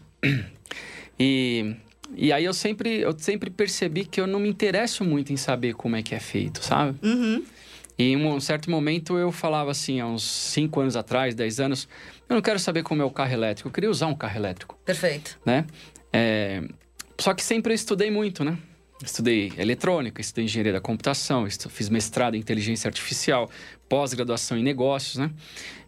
E, 1.20 1.76
e 2.16 2.32
aí 2.34 2.44
eu 2.44 2.54
sempre, 2.54 3.02
eu 3.02 3.14
sempre 3.18 3.50
percebi 3.50 4.04
que 4.04 4.20
eu 4.20 4.26
não 4.26 4.40
me 4.40 4.50
interesso 4.50 5.04
muito 5.04 5.32
em 5.32 5.38
saber 5.38 5.74
como 5.74 5.96
é 5.96 6.02
que 6.02 6.16
é 6.16 6.20
feito, 6.20 6.64
sabe? 6.64 6.98
Uhum. 7.04 7.44
E 7.98 8.06
em 8.06 8.18
um 8.18 8.40
certo 8.40 8.70
momento 8.72 9.18
eu 9.18 9.32
falava 9.32 9.70
assim, 9.72 10.00
há 10.00 10.08
uns 10.08 10.24
5 10.24 10.80
anos 10.80 10.96
atrás, 10.96 11.36
10 11.36 11.60
anos, 11.60 11.88
eu 12.28 12.34
não 12.34 12.42
quero 12.42 12.58
saber 12.58 12.82
como 12.82 13.02
é 13.02 13.06
o 13.06 13.12
carro 13.12 13.34
elétrico, 13.34 13.70
eu 13.70 13.72
queria 13.72 13.90
usar 13.90 14.08
um 14.08 14.16
carro 14.16 14.36
elétrico. 14.36 14.78
Perfeito. 14.84 15.40
Né? 15.46 15.66
É, 16.14 16.62
só 17.20 17.34
que 17.34 17.44
sempre 17.44 17.74
eu 17.74 17.76
estudei 17.76 18.12
muito, 18.12 18.44
né? 18.44 18.58
Estudei 19.04 19.52
eletrônica, 19.58 20.22
estudei 20.22 20.46
engenharia 20.46 20.74
da 20.74 20.80
computação, 20.80 21.46
fiz 21.70 21.90
mestrado 21.90 22.36
em 22.36 22.40
inteligência 22.40 22.88
artificial, 22.88 23.50
pós-graduação 23.90 24.58
em 24.58 24.64
negócios, 24.64 25.18
né? 25.18 25.32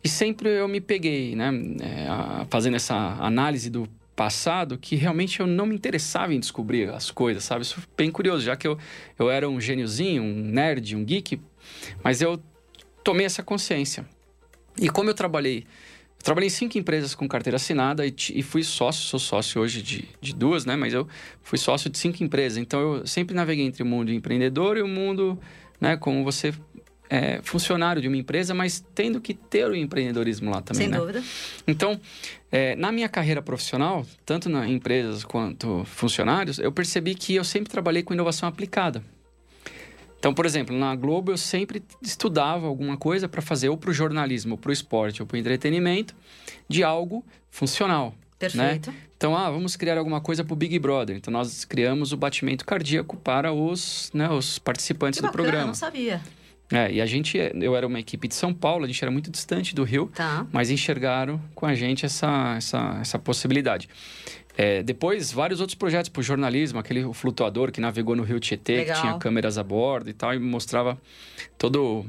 E 0.03 0.09
sempre 0.09 0.49
eu 0.49 0.67
me 0.67 0.81
peguei, 0.81 1.35
né? 1.35 1.51
É, 1.81 2.45
fazendo 2.49 2.75
essa 2.75 2.95
análise 2.95 3.69
do 3.69 3.87
passado 4.15 4.77
que 4.77 4.95
realmente 4.95 5.39
eu 5.39 5.47
não 5.47 5.65
me 5.65 5.75
interessava 5.75 6.33
em 6.33 6.39
descobrir 6.39 6.89
as 6.89 7.11
coisas, 7.11 7.43
sabe? 7.43 7.63
Isso 7.63 7.79
é 7.79 7.83
bem 7.97 8.09
curioso, 8.09 8.43
já 8.43 8.55
que 8.55 8.67
eu, 8.67 8.77
eu 9.19 9.29
era 9.29 9.47
um 9.47 9.59
gêniozinho, 9.59 10.23
um 10.23 10.33
nerd, 10.33 10.95
um 10.95 11.03
geek, 11.03 11.39
mas 12.03 12.21
eu 12.21 12.41
tomei 13.03 13.25
essa 13.25 13.43
consciência. 13.43 14.05
E 14.77 14.89
como 14.89 15.09
eu 15.09 15.13
trabalhei 15.13 15.65
Trabalhei 16.25 16.47
em 16.47 16.49
cinco 16.49 16.75
empresas 16.75 17.13
com 17.13 17.27
carteira 17.27 17.57
assinada 17.57 18.03
e, 18.03 18.11
e, 18.33 18.41
fui 18.41 18.63
sócio, 18.63 19.03
sou 19.03 19.19
sócio 19.19 19.61
hoje 19.61 19.79
de, 19.79 20.09
de 20.19 20.33
duas, 20.33 20.65
né? 20.65 20.75
Mas 20.75 20.91
eu 20.91 21.07
fui 21.43 21.59
sócio 21.59 21.87
de 21.87 21.99
cinco 21.99 22.23
empresas. 22.23 22.57
Então 22.57 22.79
eu 22.79 23.05
sempre 23.05 23.35
naveguei 23.35 23.63
entre 23.63 23.83
o 23.83 23.85
mundo 23.85 24.11
empreendedor 24.11 24.75
e 24.75 24.81
o 24.81 24.87
mundo, 24.87 25.39
né? 25.79 25.95
Como 25.95 26.23
você 26.23 26.51
é 27.11 27.39
funcionário 27.43 28.01
de 28.01 28.07
uma 28.07 28.17
empresa, 28.17 28.55
mas 28.55 28.83
tendo 28.95 29.21
que 29.21 29.35
ter 29.35 29.69
o 29.69 29.75
empreendedorismo 29.75 30.49
lá 30.49 30.63
também, 30.63 30.85
Sem 30.85 30.87
né? 30.87 30.97
dúvida. 30.97 31.23
Então, 31.67 32.01
é, 32.51 32.75
na 32.75 32.91
minha 32.91 33.07
carreira 33.07 33.43
profissional, 33.43 34.03
tanto 34.25 34.49
nas 34.49 34.67
empresas 34.67 35.23
quanto 35.23 35.85
funcionários, 35.85 36.57
eu 36.57 36.71
percebi 36.71 37.13
que 37.13 37.35
eu 37.35 37.43
sempre 37.43 37.69
trabalhei 37.69 38.01
com 38.01 38.15
inovação 38.15 38.49
aplicada. 38.49 39.03
Então, 40.25 40.33
por 40.33 40.43
exemplo, 40.47 40.75
na 40.75 40.95
Globo 40.95 41.31
eu 41.31 41.37
sempre 41.37 41.83
estudava 42.01 42.65
alguma 42.65 42.97
coisa 42.97 43.29
para 43.29 43.43
fazer 43.43 43.69
ou 43.69 43.77
para 43.77 43.91
o 43.91 43.93
jornalismo, 43.93 44.57
para 44.57 44.71
o 44.71 44.73
esporte 44.73 45.21
ou 45.21 45.27
para 45.27 45.35
o 45.35 45.39
entretenimento 45.39 46.15
de 46.67 46.83
algo 46.83 47.23
funcional. 47.51 48.15
Perfeito. 48.39 48.89
Né? 48.89 48.97
Então, 49.15 49.37
ah, 49.37 49.51
vamos 49.51 49.75
criar 49.75 49.99
alguma 49.99 50.19
coisa 50.19 50.43
para 50.43 50.51
o 50.51 50.55
Big 50.55 50.79
Brother. 50.79 51.15
Então, 51.15 51.31
nós 51.31 51.63
criamos 51.63 52.11
o 52.11 52.17
batimento 52.17 52.65
cardíaco 52.65 53.15
para 53.17 53.53
os, 53.53 54.09
né, 54.15 54.27
os 54.27 54.57
participantes 54.57 55.19
que 55.19 55.21
do 55.21 55.27
bacana, 55.27 55.43
programa. 55.43 55.67
não 55.67 55.75
sabia. 55.75 56.19
É, 56.71 56.91
e 56.91 56.99
a 57.01 57.05
gente, 57.05 57.37
eu 57.37 57.75
era 57.75 57.85
uma 57.85 57.99
equipe 57.99 58.27
de 58.27 58.33
São 58.33 58.51
Paulo, 58.51 58.83
a 58.85 58.87
gente 58.87 59.03
era 59.03 59.11
muito 59.11 59.29
distante 59.29 59.75
do 59.75 59.83
Rio, 59.83 60.11
Tá. 60.15 60.47
mas 60.51 60.71
enxergaram 60.71 61.39
com 61.53 61.67
a 61.67 61.75
gente 61.75 62.03
essa, 62.03 62.55
essa, 62.57 62.97
essa 62.99 63.19
possibilidade. 63.19 63.87
É, 64.57 64.81
depois, 64.83 65.31
vários 65.31 65.59
outros 65.59 65.75
projetos 65.75 66.09
para 66.09 66.19
o 66.19 66.23
jornalismo, 66.23 66.79
aquele 66.79 67.13
flutuador 67.13 67.71
que 67.71 67.81
navegou 67.81 68.15
no 68.15 68.23
Rio 68.23 68.39
Tietê, 68.39 68.77
Legal. 68.77 68.95
que 68.95 69.01
tinha 69.01 69.17
câmeras 69.17 69.57
a 69.57 69.63
bordo 69.63 70.09
e 70.09 70.13
tal, 70.13 70.33
e 70.33 70.39
mostrava 70.39 70.97
todo 71.57 72.05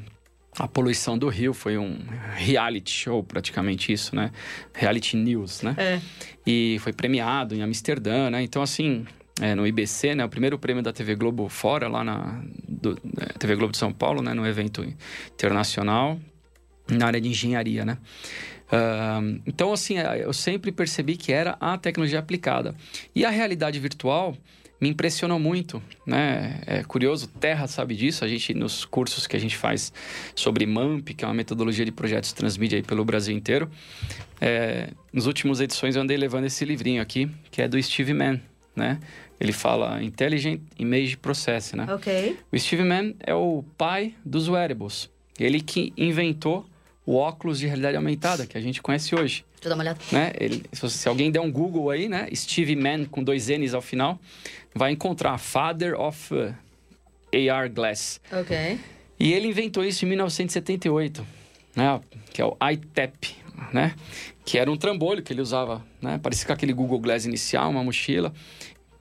a 0.59 0.67
poluição 0.67 1.19
do 1.19 1.29
rio. 1.29 1.53
Foi 1.53 1.76
um 1.76 1.99
reality 2.35 2.91
show, 2.91 3.23
praticamente 3.23 3.93
isso, 3.93 4.15
né? 4.15 4.31
Reality 4.73 5.17
news, 5.17 5.62
né? 5.62 5.75
É. 5.76 6.00
E 6.47 6.79
foi 6.81 6.93
premiado 6.93 7.55
em 7.55 7.62
Amsterdã, 7.62 8.31
né? 8.31 8.43
Então, 8.43 8.62
assim, 8.62 9.05
é, 9.41 9.55
no 9.55 9.67
IBC, 9.67 10.15
né? 10.15 10.25
O 10.25 10.29
primeiro 10.29 10.59
prêmio 10.59 10.83
da 10.83 10.93
TV 10.93 11.15
Globo 11.15 11.49
fora, 11.49 11.88
lá 11.88 12.03
na 12.03 12.43
do, 12.67 12.99
é, 13.19 13.38
TV 13.38 13.57
Globo 13.57 13.73
de 13.73 13.79
São 13.79 13.93
Paulo, 13.93 14.23
né? 14.23 14.33
No 14.33 14.47
evento 14.47 14.87
internacional, 15.33 16.19
na 16.88 17.07
área 17.07 17.21
de 17.21 17.29
engenharia, 17.29 17.85
né? 17.85 17.99
Então, 19.46 19.73
assim, 19.73 19.99
é, 19.99 20.25
eu 20.25 20.32
sempre 20.32 20.73
percebi 20.73 21.16
que 21.16 21.32
era 21.32 21.56
a 21.61 21.78
tecnologia 21.78 22.18
aplicada. 22.18 22.75
E 23.14 23.25
a 23.25 23.30
realidade 23.30 23.78
virtual 23.78 24.37
me 24.80 24.88
impressionou 24.90 25.38
muito, 25.38 25.82
né? 26.06 26.61
É 26.66 26.82
curioso, 26.82 27.28
Terra 27.28 27.66
sabe 27.66 27.94
disso. 27.94 28.25
A 28.25 28.28
gente, 28.28 28.52
nos 28.52 28.85
cursos 28.85 29.26
que 29.26 29.37
a 29.37 29.40
gente 29.40 29.56
faz 29.56 29.92
sobre 30.35 30.66
MAMP, 30.66 31.14
que 31.14 31.25
é 31.25 31.28
uma 31.28 31.35
metodologia 31.35 31.85
de 31.85 31.92
projetos 31.92 32.32
transmídia 32.32 32.78
aí 32.78 32.82
pelo 32.82 33.04
Brasil 33.04 33.35
inteiro, 33.35 33.70
é, 34.40 34.90
nas 35.12 35.26
últimas 35.26 35.61
edições 35.61 35.96
eu 35.96 36.02
andei 36.02 36.16
levando 36.16 36.44
esse 36.44 36.64
livrinho 36.64 37.00
aqui, 37.00 37.30
que 37.50 37.62
é 37.62 37.68
do 37.68 37.82
Steve 37.82 38.12
Mann, 38.12 38.38
né? 38.75 39.00
Ele 39.40 39.52
fala 39.52 40.02
Intelligent 40.02 40.61
Image 40.78 41.16
Processing, 41.16 41.76
né? 41.76 41.87
Ok. 41.92 42.38
O 42.52 42.58
Steve 42.58 42.85
Mann 42.85 43.14
é 43.20 43.35
o 43.35 43.64
pai 43.76 44.14
dos 44.25 44.49
wearables. 44.49 45.11
Ele 45.38 45.61
que 45.61 45.92
inventou 45.96 46.66
o 47.07 47.15
óculos 47.17 47.59
de 47.61 47.67
realidade 47.67 47.97
aumentada 47.97 48.47
que 48.47 48.59
a 48.59 48.61
gente 48.61 48.83
conhece 48.83 49.15
hoje, 49.15 49.45
Deixa 49.55 49.67
eu 49.67 49.69
dar 49.71 49.77
uma 49.77 49.83
olhada. 49.85 49.99
né? 50.13 50.33
Ele, 50.39 50.63
se, 50.73 50.91
se 50.91 51.09
alguém 51.09 51.31
der 51.31 51.41
um 51.41 51.51
Google 51.51 51.89
aí, 51.91 52.09
né? 52.09 52.29
Steve 52.35 52.75
Mann 52.77 53.05
com 53.07 53.23
dois 53.23 53.47
N's 53.49 53.73
ao 53.75 53.81
final, 53.81 54.19
vai 54.75 54.91
encontrar 54.93 55.39
Father 55.39 55.99
of 55.99 56.35
uh, 56.35 56.53
AR 57.53 57.71
Glass. 57.73 58.21
Ok. 58.33 58.79
E 59.19 59.33
ele 59.33 59.47
inventou 59.49 59.85
isso 59.85 60.05
em 60.05 60.09
1978, 60.09 61.27
né? 61.75 62.01
Que 62.33 62.43
é 62.43 62.45
o 62.45 62.57
iTap, 62.71 63.35
né? 63.73 63.95
Que 64.45 64.59
era 64.59 64.71
um 64.71 64.77
trambolho 64.77 65.23
que 65.23 65.33
ele 65.33 65.41
usava, 65.41 65.83
né? 66.03 66.19
Parecia 66.23 66.47
com 66.47 66.53
aquele 66.53 66.73
Google 66.73 66.99
Glass 66.99 67.25
inicial, 67.25 67.71
uma 67.71 67.83
mochila. 67.85 68.33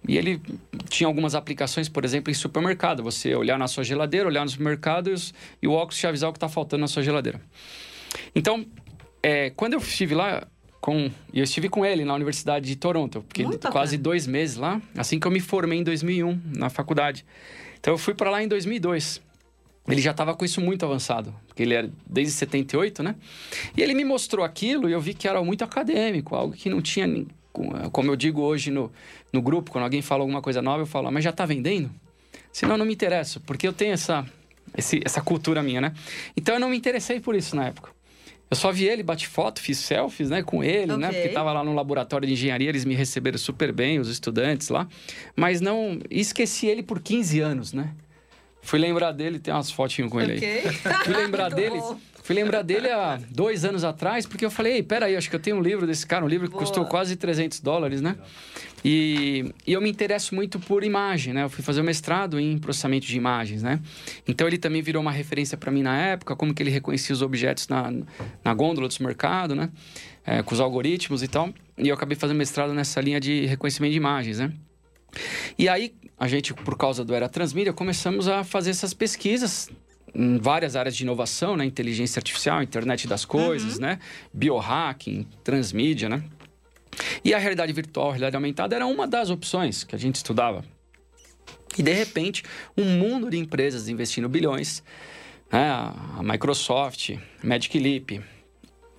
E 0.08 0.18
ele 0.18 0.40
tinha 0.88 1.08
algumas 1.08 1.34
aplicações, 1.34 1.90
por 1.90 2.06
exemplo, 2.06 2.30
em 2.32 2.34
supermercado. 2.36 3.02
Você 3.04 3.34
olhar 3.36 3.58
na 3.58 3.68
sua 3.68 3.84
geladeira, 3.84 4.28
olhar 4.28 4.44
no 4.44 4.50
supermercado 4.50 5.10
e, 5.10 5.14
os- 5.14 5.34
e 5.62 5.68
o 5.68 5.72
óculos 5.72 5.98
te 5.98 6.06
avisar 6.08 6.30
o 6.30 6.34
que 6.34 6.38
está 6.38 6.48
faltando 6.48 6.82
na 6.82 6.88
sua 6.88 7.02
geladeira. 7.04 7.42
Então, 8.36 8.66
é, 9.22 9.50
quando 9.52 9.74
eu 9.74 9.80
estive 9.80 10.14
lá 10.16 10.46
com... 10.82 11.10
e 11.34 11.40
Eu 11.40 11.44
estive 11.44 11.68
com 11.70 11.86
ele 11.86 12.06
na 12.06 12.14
Universidade 12.14 12.68
de 12.68 12.76
Toronto. 12.76 13.26
Muito 13.38 13.72
quase 13.72 13.98
bacana. 13.98 14.04
dois 14.04 14.28
meses 14.28 14.56
lá, 14.58 14.82
assim 14.98 15.20
que 15.20 15.26
eu 15.28 15.32
me 15.32 15.40
formei 15.40 15.80
em 15.80 15.84
2001, 15.84 16.40
na 16.56 16.70
faculdade. 16.70 17.26
Então, 17.80 17.94
eu 17.94 17.98
fui 17.98 18.14
para 18.14 18.30
lá 18.30 18.42
em 18.44 18.48
2002. 18.48 19.22
Ele 19.88 20.02
já 20.02 20.10
estava 20.12 20.34
com 20.34 20.44
isso 20.44 20.60
muito 20.62 20.84
avançado, 20.84 21.34
porque 21.48 21.62
ele 21.62 21.76
era 21.76 21.92
desde 22.08 22.34
78, 22.34 23.04
né? 23.04 23.16
E 23.78 23.84
ele 23.84 23.94
me 23.94 24.04
mostrou 24.04 24.44
aquilo 24.44 24.90
e 24.90 24.94
eu 24.94 25.00
vi 25.00 25.14
que 25.14 25.28
era 25.28 25.44
muito 25.44 25.64
acadêmico, 25.64 26.36
algo 26.36 26.56
que 26.56 26.72
não 26.72 26.82
tinha, 26.82 27.08
como 27.92 28.10
eu 28.12 28.16
digo 28.16 28.42
hoje 28.42 28.72
no, 28.72 28.92
no 29.32 29.44
grupo, 29.44 29.70
quando 29.70 29.84
alguém 29.84 30.02
fala 30.02 30.22
alguma 30.24 30.42
coisa 30.42 30.60
nova, 30.60 30.82
eu 30.82 30.88
falo, 30.88 31.08
"Ah, 31.08 31.12
mas 31.12 31.24
já 31.24 31.30
está 31.30 31.46
vendendo? 31.46 31.92
Senão 32.52 32.78
não 32.78 32.86
me 32.86 32.94
interessa, 32.94 33.40
porque 33.42 33.68
eu 33.68 33.74
tenho 33.74 33.94
essa, 33.94 34.26
esse- 34.76 35.02
essa 35.06 35.22
cultura 35.22 35.62
minha, 35.62 35.80
né? 35.82 35.94
Então 36.36 36.56
eu 36.56 36.60
não 36.60 36.70
me 36.70 36.78
interessei 36.78 37.20
por 37.20 37.36
isso 37.36 37.56
na 37.56 37.66
época. 37.68 37.92
Eu 38.50 38.56
só 38.56 38.72
vi 38.72 38.86
ele, 38.86 39.02
bati 39.02 39.28
foto, 39.28 39.60
fiz 39.60 39.80
selfies, 39.80 40.30
né, 40.30 40.44
com 40.44 40.64
ele, 40.64 40.96
né? 40.98 41.08
Ok. 41.08 41.20
Porque 41.20 41.28
estava 41.30 41.52
lá 41.52 41.64
no 41.64 41.74
laboratório 41.74 42.28
de 42.28 42.34
engenharia, 42.34 42.70
eles 42.70 42.86
me 42.86 42.94
receberam 42.94 43.38
super 43.38 43.72
bem, 43.72 44.00
os 44.00 44.10
estudantes 44.10 44.70
lá. 44.70 44.88
Mas 45.36 45.62
não... 45.62 46.00
esqueci 46.10 46.68
ele 46.68 46.84
por 46.84 47.00
15 47.00 47.40
anos, 47.40 47.74
né? 47.74 47.92
Fui 48.62 48.80
lembrar 48.80 49.12
dele, 49.12 49.40
tem 49.40 49.54
umas 49.54 49.72
fotinhas 49.72 50.12
com 50.12 50.20
ele 50.20 50.34
aí. 50.34 50.62
Fui 51.04 51.16
lembrar 51.16 51.50
dele. 51.54 51.78
bom. 51.78 52.00
Fui 52.26 52.34
lembrar 52.34 52.64
dele 52.64 52.90
há 52.90 53.20
dois 53.30 53.64
anos 53.64 53.84
atrás, 53.84 54.26
porque 54.26 54.44
eu 54.44 54.50
falei, 54.50 54.78
ei, 54.78 54.84
peraí, 54.84 55.16
acho 55.16 55.30
que 55.30 55.36
eu 55.36 55.40
tenho 55.40 55.58
um 55.58 55.62
livro 55.62 55.86
desse 55.86 56.08
cara, 56.08 56.26
um 56.26 56.28
livro 56.28 56.48
que 56.48 56.54
Boa. 56.54 56.66
custou 56.66 56.84
quase 56.86 57.16
300 57.16 57.60
dólares, 57.60 58.02
né? 58.02 58.16
E, 58.84 59.54
e 59.68 59.74
eu 59.74 59.80
me 59.80 59.92
interesso 59.92 60.34
muito 60.34 60.60
por 60.60 60.84
imagem, 60.84 61.36
né? 61.36 61.44
Eu 61.44 61.50
fui 61.52 61.64
fazer 61.64 61.82
o 61.82 61.84
mestrado 61.84 62.40
em 62.40 62.58
processamento 62.58 63.06
de 63.06 63.16
imagens, 63.16 63.62
né? 63.62 63.80
Então 64.28 64.48
ele 64.48 64.58
também 64.58 64.82
virou 64.82 65.04
uma 65.04 65.12
referência 65.12 65.56
para 65.56 65.72
mim 65.72 65.84
na 65.84 65.96
época, 65.96 66.36
como 66.36 66.52
que 66.52 66.64
ele 66.64 66.72
reconhecia 66.72 67.14
os 67.14 67.22
objetos 67.22 67.68
na, 67.68 67.94
na 68.44 68.54
gôndola 68.56 68.88
do 68.88 68.92
supermercado, 68.92 69.54
né? 69.54 69.70
É, 70.26 70.42
com 70.42 70.56
os 70.56 70.60
algoritmos 70.60 71.22
e 71.22 71.28
tal. 71.28 71.54
E 71.78 71.90
eu 71.90 71.94
acabei 71.94 72.18
fazendo 72.18 72.38
mestrado 72.38 72.74
nessa 72.74 73.00
linha 73.02 73.20
de 73.20 73.46
reconhecimento 73.46 73.92
de 73.92 73.98
imagens, 73.98 74.40
né? 74.40 74.52
E 75.60 75.70
aí, 75.70 75.94
a 76.20 76.28
gente, 76.28 76.56
por 76.56 76.76
causa 76.76 77.06
do 77.06 77.14
Era 77.14 77.30
Transmídia, 77.30 77.72
começamos 77.72 78.28
a 78.28 78.44
fazer 78.44 78.72
essas 78.72 78.96
pesquisas 78.96 79.70
em 80.16 80.38
várias 80.38 80.76
áreas 80.76 80.96
de 80.96 81.04
inovação, 81.04 81.58
né? 81.58 81.66
Inteligência 81.66 82.20
artificial, 82.20 82.64
internet 82.64 83.08
das 83.08 83.26
coisas, 83.26 83.78
né? 83.78 84.00
Biohacking, 84.34 85.28
transmídia, 85.44 86.08
né? 86.08 86.24
E 87.24 87.34
a 87.34 87.38
realidade 87.38 87.74
virtual, 87.74 88.08
a 88.08 88.12
realidade 88.12 88.36
aumentada 88.36 88.76
era 88.76 88.88
uma 88.88 89.06
das 89.06 89.30
opções 89.30 89.84
que 89.84 89.96
a 89.96 90.00
gente 90.00 90.16
estudava. 90.16 90.64
E, 91.78 91.84
de 91.84 91.92
repente, 91.92 92.44
um 92.78 92.86
mundo 92.86 93.30
de 93.30 93.38
empresas 93.38 93.90
investindo 93.90 94.30
bilhões, 94.30 94.82
né? 95.52 95.70
A 95.70 96.22
Microsoft, 96.24 97.18
Magic 97.44 97.78
Leap, 97.78 98.24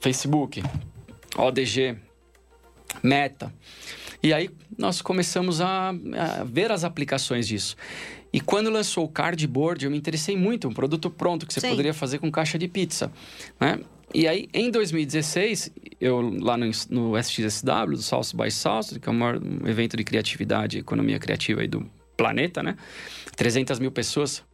Facebook, 0.00 0.62
ODG, 1.36 1.96
Meta. 3.02 3.52
E 4.22 4.32
aí 4.32 4.50
nós 4.76 5.00
começamos 5.00 5.60
a, 5.60 5.90
a 5.90 6.44
ver 6.44 6.70
as 6.72 6.84
aplicações 6.84 7.46
disso. 7.46 7.76
E 8.36 8.40
quando 8.40 8.68
lançou 8.68 9.06
o 9.06 9.08
cardboard, 9.08 9.86
eu 9.86 9.90
me 9.90 9.96
interessei 9.96 10.36
muito, 10.36 10.68
um 10.68 10.72
produto 10.74 11.08
pronto 11.08 11.46
que 11.46 11.54
você 11.54 11.60
Sim. 11.60 11.70
poderia 11.70 11.94
fazer 11.94 12.18
com 12.18 12.30
caixa 12.30 12.58
de 12.58 12.68
pizza, 12.68 13.10
né? 13.58 13.80
E 14.12 14.28
aí, 14.28 14.46
em 14.52 14.70
2016, 14.70 15.72
eu 15.98 16.20
lá 16.20 16.54
no, 16.54 16.70
no 16.90 17.16
SXSW, 17.16 17.92
do 17.92 18.02
South 18.02 18.34
by 18.34 18.50
South, 18.50 19.00
que 19.00 19.08
é 19.08 19.10
o 19.10 19.14
maior 19.14 19.40
evento 19.64 19.96
de 19.96 20.04
criatividade 20.04 20.76
economia 20.76 21.18
criativa 21.18 21.62
aí 21.62 21.66
do 21.66 21.90
planeta, 22.14 22.62
né? 22.62 22.76
300 23.36 23.78
mil 23.78 23.90
pessoas, 23.90 24.44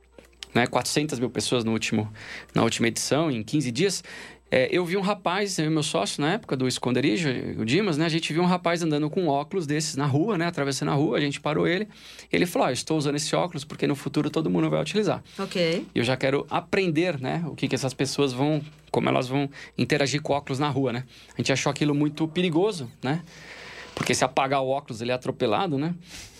né? 0.54 0.64
400 0.68 1.18
mil 1.18 1.28
pessoas 1.28 1.64
no 1.64 1.72
último, 1.72 2.08
na 2.54 2.62
última 2.62 2.86
edição, 2.86 3.32
em 3.32 3.42
15 3.42 3.72
dias. 3.72 4.04
É, 4.54 4.68
eu 4.70 4.84
vi 4.84 4.98
um 4.98 5.00
rapaz, 5.00 5.58
eu 5.58 5.70
meu 5.70 5.82
sócio 5.82 6.20
na 6.20 6.34
época 6.34 6.54
do 6.54 6.68
esconderijo, 6.68 7.30
o 7.58 7.64
Dimas, 7.64 7.96
né? 7.96 8.04
A 8.04 8.08
gente 8.10 8.34
viu 8.34 8.42
um 8.42 8.46
rapaz 8.46 8.82
andando 8.82 9.08
com 9.08 9.26
óculos 9.26 9.66
desses 9.66 9.96
na 9.96 10.04
rua, 10.04 10.36
né? 10.36 10.46
Atravessando 10.46 10.90
a 10.90 10.94
rua, 10.94 11.16
a 11.16 11.20
gente 11.22 11.40
parou 11.40 11.66
ele. 11.66 11.88
Ele 12.30 12.44
falou: 12.44 12.68
ah, 12.68 12.72
estou 12.72 12.98
usando 12.98 13.14
esse 13.14 13.34
óculos 13.34 13.64
porque 13.64 13.86
no 13.86 13.94
futuro 13.94 14.28
todo 14.28 14.50
mundo 14.50 14.68
vai 14.68 14.78
utilizar. 14.82 15.24
Ok. 15.38 15.86
E 15.94 15.98
eu 15.98 16.04
já 16.04 16.18
quero 16.18 16.46
aprender, 16.50 17.18
né? 17.18 17.42
O 17.46 17.56
que, 17.56 17.66
que 17.66 17.74
essas 17.74 17.94
pessoas 17.94 18.34
vão, 18.34 18.60
como 18.90 19.08
elas 19.08 19.26
vão 19.26 19.48
interagir 19.78 20.20
com 20.20 20.34
óculos 20.34 20.58
na 20.58 20.68
rua, 20.68 20.92
né? 20.92 21.04
A 21.32 21.40
gente 21.40 21.50
achou 21.50 21.70
aquilo 21.70 21.94
muito 21.94 22.28
perigoso, 22.28 22.92
né? 23.02 23.22
Porque 23.94 24.14
se 24.14 24.22
apagar 24.22 24.60
o 24.60 24.68
óculos, 24.68 25.00
ele 25.00 25.12
é 25.12 25.14
atropelado, 25.14 25.78
né? 25.78 25.94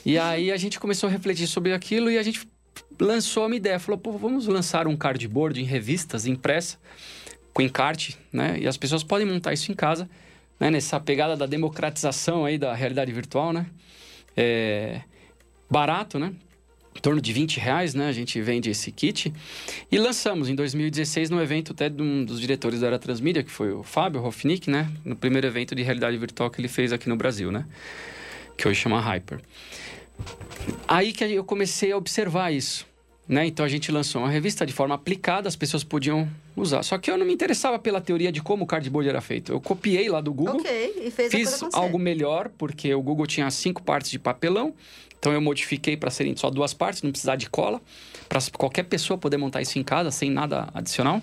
E 0.05 0.19
aí 0.19 0.53
a 0.53 0.57
gente 0.59 0.79
começou 0.79 1.09
a 1.09 1.11
refletir 1.11 1.47
sobre 1.47 1.73
aquilo 1.73 2.11
e 2.11 2.19
a 2.19 2.23
gente 2.23 2.47
lançou 3.01 3.47
uma 3.47 3.57
ideia. 3.57 3.79
Falou, 3.79 3.99
pô, 3.99 4.13
vamos 4.13 4.47
lançar 4.47 4.87
um 4.87 4.97
cardboard 4.97 5.59
em 5.59 5.65
revistas, 5.65 6.27
impressa, 6.27 6.77
com 7.53 7.63
encarte, 7.63 8.17
né? 8.33 8.59
E 8.61 8.67
as 8.67 8.77
pessoas 8.77 9.03
podem 9.03 9.27
montar 9.27 9.53
isso 9.53 9.71
em 9.71 9.75
casa, 9.75 10.09
né? 10.59 10.71
Nessa 10.71 10.99
pegada 10.99 11.37
da 11.37 11.47
democratização 11.47 12.45
aí 12.45 12.59
da 12.59 12.75
realidade 12.75 13.13
virtual, 13.13 13.53
né? 13.53 13.67
É... 14.37 15.03
Barato, 15.71 16.19
né? 16.19 16.35
em 16.95 17.01
torno 17.01 17.21
de 17.21 17.33
20 17.33 17.59
reais, 17.59 17.95
né? 17.95 18.09
A 18.09 18.13
gente 18.13 18.41
vende 18.41 18.71
esse 18.71 18.93
kit. 18.93 19.33
E 19.91 19.99
lançamos 19.99 20.49
em 20.49 20.55
2016 20.55 21.31
no 21.31 21.41
evento 21.43 21.73
até 21.73 21.89
de 21.89 22.03
um 22.03 22.25
dos 22.25 22.41
diretores 22.41 22.81
da 22.81 22.89
Era 22.89 22.99
Transmídia, 22.99 23.43
que 23.43 23.51
foi 23.51 23.73
o 23.73 23.83
Fábio 23.83 24.23
Hofnick, 24.23 24.71
né? 24.71 24.91
No 25.05 25.17
primeiro 25.17 25.47
evento 25.47 25.75
de 25.75 25.83
realidade 25.83 26.17
virtual 26.19 26.51
que 26.51 26.61
ele 26.61 26.69
fez 26.69 26.93
aqui 26.93 27.09
no 27.09 27.17
Brasil, 27.17 27.51
né? 27.51 27.67
Que 28.57 28.69
hoje 28.69 28.81
chama 28.81 29.01
Hyper. 29.01 29.41
Aí 30.87 31.13
que 31.13 31.25
eu 31.25 31.45
comecei 31.45 31.93
a 31.93 31.97
observar 31.97 32.53
isso. 32.53 32.87
Né? 33.27 33.47
Então 33.47 33.65
a 33.65 33.69
gente 33.69 33.91
lançou 33.91 34.21
uma 34.21 34.31
revista 34.31 34.67
de 34.67 34.73
forma 34.73 34.95
aplicada, 34.95 35.49
as 35.49 35.57
pessoas 35.57 35.83
podiam 35.83 36.29
usar. 36.57 36.83
Só 36.83 36.99
que 36.99 37.11
eu 37.11 37.17
não 37.17 37.27
me 37.27 37.33
interessava 37.33 37.79
pela 37.79 38.01
teoria 38.01 38.31
de 38.31 38.43
como 38.43 38.65
o 38.65 38.67
cardboard 38.67 39.09
era 39.09 39.21
feito. 39.21 39.53
Eu 39.53 39.61
copiei 39.61 40.09
lá 40.09 40.21
do 40.21 40.33
Google. 40.33 40.61
Ok, 40.61 41.03
e 41.07 41.11
fez 41.11 41.31
Fiz 41.31 41.63
algo 41.73 41.99
melhor, 41.99 42.51
porque 42.57 42.95
o 42.95 43.03
Google 43.03 43.27
tinha 43.27 43.51
cinco 43.51 43.83
partes 43.83 44.11
de 44.11 44.19
papelão. 44.19 44.75
Então 45.23 45.33
eu 45.33 45.41
modifiquei 45.41 45.97
para 45.97 46.11
serem 46.11 46.35
só 46.35 46.51
duas 46.51 46.75
partes, 46.75 47.01
não 47.03 47.13
precisar 47.13 47.37
de 47.37 47.49
cola, 47.49 47.81
para 48.29 48.41
qualquer 48.59 48.83
pessoa 48.83 49.17
poder 49.17 49.37
montar 49.37 49.63
isso 49.63 49.79
em 49.79 49.85
casa 49.85 50.11
sem 50.11 50.29
nada 50.29 50.69
adicional. 50.75 51.23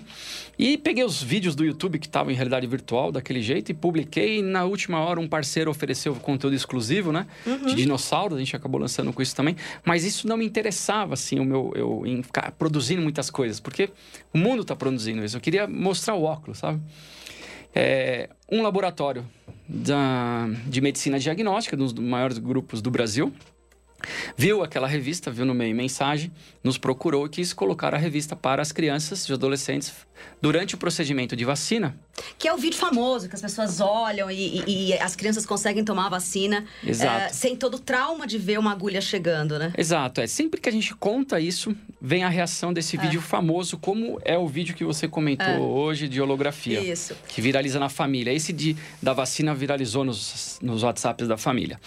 E 0.58 0.78
peguei 0.78 1.04
os 1.04 1.22
vídeos 1.22 1.54
do 1.54 1.66
YouTube 1.66 1.98
que 1.98 2.06
estavam 2.06 2.32
em 2.32 2.34
realidade 2.34 2.66
virtual 2.66 3.12
daquele 3.12 3.42
jeito 3.42 3.70
e 3.70 3.74
publiquei. 3.74 4.38
E 4.38 4.42
na 4.42 4.64
última 4.64 5.00
hora 5.00 5.20
um 5.20 5.28
parceiro 5.28 5.70
ofereceu 5.70 6.14
conteúdo 6.14 6.56
exclusivo, 6.56 7.12
né? 7.12 7.26
Uhum. 7.46 7.66
De 7.66 7.74
dinossauros, 7.74 8.36
a 8.36 8.38
gente 8.38 8.56
acabou 8.56 8.80
lançando 8.80 9.12
com 9.12 9.20
isso 9.20 9.36
também. 9.36 9.54
Mas 9.84 10.02
isso 10.02 10.26
não 10.26 10.38
me 10.38 10.46
interessava, 10.46 11.12
assim, 11.12 11.38
o 11.38 11.44
meu, 11.44 11.70
eu, 11.76 12.02
em 12.06 12.22
ficar 12.22 12.52
produzindo 12.52 13.02
muitas 13.02 13.28
coisas, 13.28 13.60
porque 13.60 13.90
o 14.32 14.38
mundo 14.38 14.62
está 14.62 14.74
produzindo 14.74 15.19
Eu 15.34 15.40
queria 15.40 15.66
mostrar 15.66 16.14
o 16.14 16.22
óculos, 16.22 16.58
sabe? 16.58 16.80
É, 17.74 18.28
um 18.50 18.62
laboratório 18.62 19.24
da, 19.68 20.48
de 20.66 20.80
medicina 20.80 21.18
diagnóstica, 21.18 21.76
um 21.76 21.78
dos 21.78 21.92
maiores 21.92 22.38
grupos 22.38 22.82
do 22.82 22.90
Brasil, 22.90 23.32
viu 24.36 24.62
aquela 24.62 24.86
revista, 24.86 25.30
viu 25.30 25.44
no 25.44 25.54
meio 25.54 25.74
mensagem, 25.74 26.32
nos 26.62 26.78
procurou 26.78 27.26
e 27.26 27.28
quis 27.28 27.52
colocar 27.52 27.94
a 27.94 27.98
revista 27.98 28.36
para 28.36 28.62
as 28.62 28.72
crianças 28.72 29.28
e 29.28 29.32
adolescentes 29.32 29.92
durante 30.40 30.74
o 30.74 30.78
procedimento 30.78 31.36
de 31.36 31.44
vacina. 31.44 31.96
Que 32.38 32.48
é 32.48 32.52
o 32.52 32.58
vídeo 32.58 32.78
famoso, 32.78 33.28
que 33.28 33.34
as 33.34 33.40
pessoas 33.40 33.80
olham 33.80 34.30
e, 34.30 34.62
e, 34.66 34.88
e 34.88 34.92
as 34.94 35.16
crianças 35.16 35.46
conseguem 35.46 35.84
tomar 35.84 36.06
a 36.06 36.10
vacina 36.10 36.66
é, 36.86 37.28
sem 37.30 37.56
todo 37.56 37.74
o 37.74 37.78
trauma 37.78 38.26
de 38.26 38.36
ver 38.36 38.58
uma 38.58 38.72
agulha 38.72 39.00
chegando, 39.00 39.58
né? 39.58 39.72
Exato. 39.76 40.20
É 40.20 40.26
sempre 40.26 40.60
que 40.60 40.68
a 40.68 40.72
gente 40.72 40.94
conta 40.94 41.40
isso, 41.40 41.74
vem 42.00 42.22
a 42.22 42.28
reação 42.28 42.72
desse 42.72 42.96
é. 42.96 43.00
vídeo 43.00 43.20
famoso, 43.20 43.78
como 43.78 44.20
é 44.24 44.36
o 44.36 44.46
vídeo 44.46 44.74
que 44.74 44.84
você 44.84 45.08
comentou 45.08 45.46
é. 45.46 45.58
hoje 45.58 46.08
de 46.08 46.20
holografia. 46.20 46.80
Isso. 46.80 47.14
Que 47.26 47.40
viraliza 47.40 47.78
na 47.78 47.88
família. 47.88 48.32
Esse 48.32 48.52
de, 48.52 48.76
da 49.02 49.12
vacina 49.12 49.54
viralizou 49.54 50.04
nos, 50.04 50.58
nos 50.60 50.82
WhatsApps 50.82 51.26
da 51.26 51.36
família. 51.36 51.80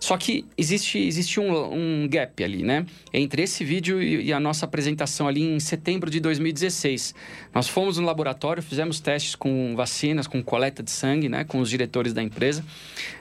Só 0.00 0.16
que 0.16 0.44
existe, 0.56 0.98
existe 0.98 1.40
um, 1.40 1.51
um 1.52 2.08
gap 2.08 2.42
ali, 2.42 2.62
né? 2.62 2.86
Entre 3.12 3.42
esse 3.42 3.64
vídeo 3.64 4.02
e, 4.02 4.26
e 4.26 4.32
a 4.32 4.40
nossa 4.40 4.64
apresentação 4.64 5.28
ali 5.28 5.42
em 5.42 5.60
setembro 5.60 6.10
de 6.10 6.20
2016. 6.20 7.14
Nós 7.54 7.68
fomos 7.68 7.98
no 7.98 8.06
laboratório, 8.06 8.62
fizemos 8.62 9.00
testes 9.00 9.34
com 9.34 9.74
vacinas, 9.76 10.26
com 10.26 10.42
coleta 10.42 10.82
de 10.82 10.90
sangue, 10.90 11.28
né, 11.28 11.44
com 11.44 11.60
os 11.60 11.68
diretores 11.68 12.12
da 12.12 12.22
empresa. 12.22 12.64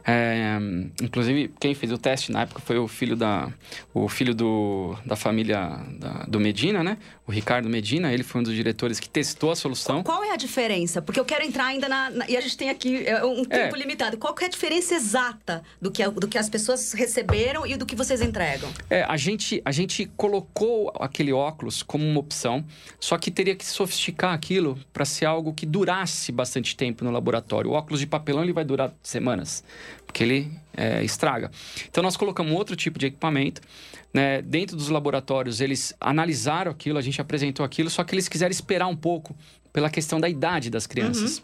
É, 0.06 0.58
inclusive, 1.02 1.52
quem 1.60 1.74
fez 1.74 1.92
o 1.92 1.98
teste 1.98 2.32
na 2.32 2.42
época 2.42 2.62
foi 2.62 2.78
o 2.78 2.88
filho 2.88 3.16
da, 3.16 3.52
o 3.94 4.08
filho 4.08 4.34
do, 4.34 4.96
da 5.06 5.16
família 5.16 5.80
da, 6.00 6.26
do 6.28 6.40
Medina, 6.40 6.84
né? 6.84 6.98
O 7.28 7.32
Ricardo 7.32 7.70
Medina, 7.70 8.12
ele 8.12 8.24
foi 8.24 8.42
um 8.42 8.44
dos 8.44 8.54
diretores 8.54 9.00
que 9.00 9.08
testou 9.08 9.52
a 9.52 9.56
solução. 9.56 10.04
Qual 10.04 10.24
é 10.24 10.32
a 10.32 10.36
diferença? 10.36 11.02
Porque 11.02 11.20
eu 11.20 11.26
quero 11.26 11.44
entrar 11.44 11.66
ainda 11.66 11.88
na. 11.88 12.10
na 12.10 12.30
e 12.30 12.36
a 12.36 12.42
gente 12.42 12.58
tem 12.58 12.70
aqui 12.70 13.06
é, 13.06 13.24
um 13.24 13.46
tempo 13.46 13.76
é. 13.76 13.80
limitado. 13.80 14.18
Qual 14.18 14.36
é 14.42 14.46
a 14.46 14.50
diferença 14.50 14.96
exata 14.96 15.64
do 15.80 15.92
que, 15.92 16.08
do 16.10 16.28
que 16.28 16.38
as 16.38 16.50
pessoas 16.50 16.94
receberam 16.94 17.66
e 17.66 17.78
do 17.78 17.86
que 17.86 17.96
vocês 17.96 18.21
entregam? 18.22 18.70
É, 18.90 19.04
a 19.04 19.18
gente, 19.18 19.62
a 19.64 19.72
gente 19.72 20.06
colocou 20.18 20.92
aquele 21.00 21.34
óculos 21.34 21.84
como 21.84 22.06
uma 22.06 22.20
opção, 22.20 22.64
só 23.00 23.18
que 23.18 23.32
teria 23.32 23.56
que 23.56 23.66
sofisticar 23.66 24.34
aquilo 24.34 24.78
para 24.94 25.06
ser 25.06 25.26
algo 25.26 25.54
que 25.54 25.66
durasse 25.66 26.32
bastante 26.32 26.76
tempo 26.76 27.04
no 27.04 27.12
laboratório. 27.12 27.72
O 27.72 27.74
óculos 27.74 28.00
de 28.00 28.08
papelão 28.08 28.44
ele 28.44 28.54
vai 28.54 28.64
durar 28.64 28.94
semanas, 29.04 29.64
porque 30.06 30.24
ele 30.24 30.52
é, 30.76 31.04
estraga. 31.04 31.52
Então 31.90 32.04
nós 32.04 32.16
colocamos 32.18 32.54
outro 32.54 32.76
tipo 32.76 32.98
de 32.98 33.08
equipamento. 33.08 33.62
Né? 34.14 34.42
Dentro 34.42 34.76
dos 34.76 34.90
laboratórios 34.90 35.62
eles 35.62 35.94
analisaram 36.00 36.72
aquilo, 36.72 36.98
a 36.98 37.02
gente 37.02 37.22
apresentou 37.22 37.66
aquilo, 37.66 37.90
só 37.90 38.04
que 38.04 38.14
eles 38.14 38.28
quiseram 38.28 38.52
esperar 38.52 38.88
um 38.88 38.96
pouco 38.96 39.36
pela 39.72 39.90
questão 39.90 40.20
da 40.20 40.28
idade 40.28 40.70
das 40.70 40.86
crianças. 40.86 41.38
Uhum. 41.38 41.44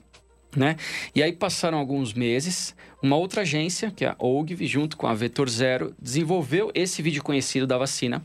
Né? 0.55 0.75
E 1.13 1.21
aí 1.21 1.33
passaram 1.33 1.77
alguns 1.77 2.13
meses, 2.13 2.75
uma 3.03 3.15
outra 3.15 3.41
agência, 3.41 3.91
que 3.91 4.05
é 4.05 4.09
a 4.09 4.15
OGV, 4.17 4.65
junto 4.65 4.97
com 4.97 5.05
a 5.05 5.13
Vetor 5.13 5.49
Zero, 5.49 5.93
desenvolveu 6.01 6.71
esse 6.73 7.01
vídeo 7.01 7.21
conhecido 7.21 7.67
da 7.67 7.77
vacina. 7.77 8.23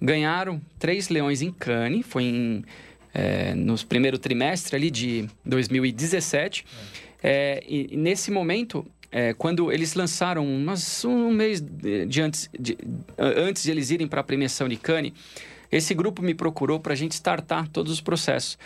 Ganharam 0.00 0.60
três 0.78 1.08
leões 1.08 1.42
em 1.42 1.50
Cannes, 1.50 2.06
foi 2.06 2.24
em 2.24 2.64
é, 3.16 3.54
no 3.54 3.74
primeiro 3.86 4.18
trimestre 4.18 4.76
ali 4.76 4.90
de 4.90 5.26
2017. 5.44 6.66
É, 7.22 7.64
e 7.66 7.96
nesse 7.96 8.30
momento, 8.30 8.86
é, 9.10 9.32
quando 9.32 9.72
eles 9.72 9.94
lançaram 9.94 10.46
umas, 10.46 11.02
um 11.04 11.30
mês 11.30 11.62
de 11.62 12.20
antes 12.20 12.50
de, 12.58 12.76
antes 13.18 13.62
de 13.62 13.70
eles 13.70 13.90
irem 13.90 14.06
para 14.06 14.20
a 14.20 14.24
premiação 14.24 14.68
de 14.68 14.76
Cannes, 14.76 15.12
esse 15.72 15.94
grupo 15.94 16.20
me 16.20 16.34
procurou 16.34 16.78
para 16.78 16.92
a 16.92 16.96
gente 16.96 17.12
startar 17.12 17.66
todos 17.68 17.90
os 17.90 18.02
processos. 18.02 18.58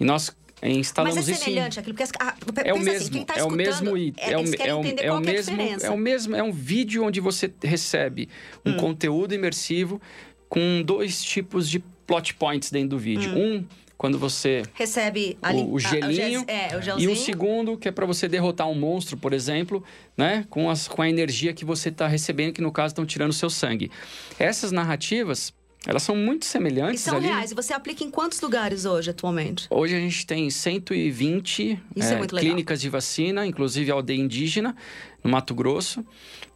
E 0.00 0.04
nós 0.04 0.36
instalamos 0.70 1.16
Mas 1.16 1.28
é 1.28 1.34
semelhante 1.34 1.80
aquilo, 1.80 1.96
porque 1.96 2.12
ah, 2.20 2.34
é 2.64 2.72
o 2.72 2.76
assim, 2.76 2.84
mesmo, 2.84 3.16
assim, 3.16 3.24
tá 3.24 3.34
é 3.36 3.44
o 3.44 3.50
mesmo 3.50 3.96
é, 3.96 4.12
é, 4.18 4.36
o, 4.36 4.40
é, 4.40 4.74
o, 4.74 4.84
é 4.98 5.12
o 5.12 5.20
mesmo 5.20 5.60
é 5.60 5.90
o 5.90 5.96
mesmo 5.96 6.36
é 6.36 6.42
um 6.42 6.52
vídeo 6.52 7.04
onde 7.04 7.20
você 7.20 7.52
recebe 7.62 8.28
um 8.64 8.70
hum. 8.70 8.76
conteúdo 8.76 9.34
imersivo 9.34 10.00
com 10.48 10.82
dois 10.84 11.22
tipos 11.22 11.68
de 11.68 11.80
plot 12.06 12.34
points 12.34 12.70
dentro 12.70 12.90
do 12.90 12.98
vídeo. 12.98 13.32
Hum. 13.32 13.56
Um 13.56 13.64
quando 14.02 14.18
você 14.18 14.64
recebe 14.74 15.38
o, 15.54 15.74
o 15.74 15.78
gelinho 15.78 16.44
é, 16.48 16.76
o 16.76 17.00
e 17.00 17.06
o 17.06 17.14
segundo 17.14 17.78
que 17.78 17.86
é 17.86 17.92
para 17.92 18.04
você 18.04 18.26
derrotar 18.26 18.68
um 18.68 18.74
monstro, 18.74 19.16
por 19.16 19.32
exemplo, 19.32 19.82
né, 20.16 20.44
com, 20.50 20.68
as, 20.68 20.88
com 20.88 21.02
a 21.02 21.08
energia 21.08 21.52
que 21.52 21.64
você 21.64 21.88
está 21.88 22.08
recebendo, 22.08 22.52
que 22.52 22.60
no 22.60 22.72
caso 22.72 22.88
estão 22.88 23.06
tirando 23.06 23.30
o 23.30 23.32
seu 23.32 23.48
sangue. 23.48 23.92
Essas 24.40 24.72
narrativas 24.72 25.54
elas 25.86 26.02
são 26.02 26.14
muito 26.14 26.44
semelhantes. 26.44 27.00
E 27.00 27.04
são 27.04 27.16
ali. 27.16 27.26
reais. 27.26 27.50
E 27.50 27.54
você 27.54 27.72
aplica 27.72 28.04
em 28.04 28.10
quantos 28.10 28.40
lugares 28.40 28.84
hoje, 28.84 29.10
atualmente? 29.10 29.66
Hoje 29.68 29.96
a 29.96 29.98
gente 29.98 30.26
tem 30.26 30.48
120 30.48 31.80
é, 31.96 32.00
é 32.00 32.26
clínicas 32.26 32.80
de 32.80 32.88
vacina, 32.88 33.44
inclusive 33.46 33.90
aldeia 33.90 34.20
indígena, 34.20 34.76
no 35.22 35.30
Mato 35.30 35.54
Grosso. 35.54 36.04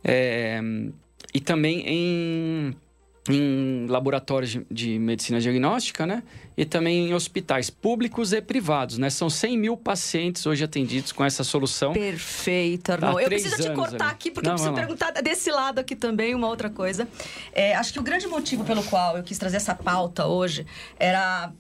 É, 0.04 0.60
e 1.34 1.40
também 1.40 1.82
em 1.86 2.76
em 3.28 3.86
laboratórios 3.88 4.50
de, 4.50 4.66
de, 4.70 4.98
medicina 4.98 5.40
diagnóstica, 5.40 6.06
né? 6.06 6.22
E 6.56 6.64
também 6.64 7.08
em 7.08 7.14
hospitais 7.14 7.70
públicos 7.70 8.32
e 8.32 8.40
privados, 8.40 8.98
né? 8.98 9.10
São 9.10 9.28
100 9.28 9.58
mil 9.58 9.76
pacientes 9.76 10.46
hoje 10.46 10.64
atendidos 10.64 11.12
com 11.12 11.24
essa 11.24 11.44
solução. 11.44 11.92
Perfeito, 11.92 12.92
Arnaldo. 12.92 13.20
Eu 13.20 13.28
preciso 13.28 13.56
te 13.56 13.70
cortar 13.70 14.06
ali. 14.06 14.12
aqui, 14.12 14.30
porque 14.30 14.48
Não, 14.48 14.54
eu 14.54 14.58
preciso 14.58 14.74
perguntar 14.74 15.10
desse 15.22 15.50
lado 15.50 15.78
aqui 15.78 15.96
também 15.96 16.34
uma 16.34 16.48
outra 16.48 16.70
coisa. 16.70 17.08
É, 17.52 17.74
acho 17.74 17.92
que 17.92 17.98
o 17.98 18.02
grande 18.02 18.26
motivo 18.26 18.64
pelo 18.64 18.82
qual 18.84 19.16
eu 19.16 19.22
quis 19.22 19.38
trazer 19.38 19.56
essa 19.56 19.74
pauta 19.74 20.26
hoje 20.26 20.66
era 20.98 21.52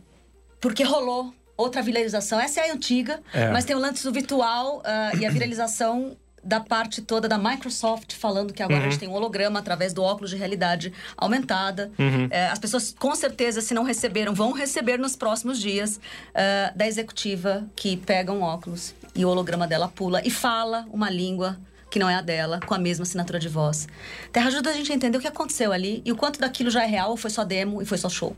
porque 0.60 0.82
rolou 0.82 1.34
outra 1.56 1.82
viralização. 1.82 2.38
Essa 2.38 2.60
é 2.60 2.70
a 2.70 2.74
antiga, 2.74 3.20
é. 3.32 3.50
mas 3.50 3.64
tem 3.64 3.74
o 3.74 3.78
lance 3.78 4.04
do 4.04 4.12
virtual 4.12 4.78
uh, 4.78 5.18
e 5.18 5.26
a 5.26 5.30
viralização 5.30 6.16
da 6.46 6.60
parte 6.60 7.02
toda 7.02 7.28
da 7.28 7.36
Microsoft 7.36 8.14
falando 8.14 8.52
que 8.52 8.62
agora 8.62 8.80
uhum. 8.80 8.86
a 8.86 8.90
gente 8.90 9.00
tem 9.00 9.08
um 9.08 9.12
holograma 9.12 9.58
através 9.58 9.92
do 9.92 10.02
óculos 10.02 10.30
de 10.30 10.36
realidade 10.36 10.92
aumentada. 11.16 11.90
Uhum. 11.98 12.28
É, 12.30 12.46
as 12.46 12.58
pessoas, 12.58 12.94
com 12.96 13.14
certeza, 13.14 13.60
se 13.60 13.74
não 13.74 13.82
receberam, 13.82 14.32
vão 14.32 14.52
receber 14.52 14.98
nos 14.98 15.16
próximos 15.16 15.60
dias 15.60 15.96
uh, 15.96 16.76
da 16.76 16.86
executiva 16.86 17.66
que 17.74 17.96
pega 17.96 18.32
um 18.32 18.42
óculos 18.42 18.94
e 19.14 19.24
o 19.24 19.28
holograma 19.28 19.66
dela 19.66 19.88
pula 19.88 20.22
e 20.24 20.30
fala 20.30 20.86
uma 20.92 21.10
língua 21.10 21.58
que 21.96 21.98
não 21.98 22.10
é 22.10 22.14
a 22.14 22.20
dela, 22.20 22.60
com 22.60 22.74
a 22.74 22.78
mesma 22.78 23.04
assinatura 23.04 23.38
de 23.38 23.48
voz. 23.48 23.88
Terra 24.30 24.48
ajuda 24.48 24.68
a 24.68 24.72
gente 24.74 24.92
a 24.92 24.94
entender 24.94 25.16
o 25.16 25.20
que 25.20 25.26
aconteceu 25.26 25.72
ali 25.72 26.02
e 26.04 26.12
o 26.12 26.16
quanto 26.16 26.38
daquilo 26.38 26.68
já 26.68 26.82
é 26.82 26.86
real 26.86 27.08
ou 27.08 27.16
foi 27.16 27.30
só 27.30 27.42
demo 27.42 27.80
e 27.80 27.86
foi 27.86 27.96
só 27.96 28.10
show. 28.10 28.36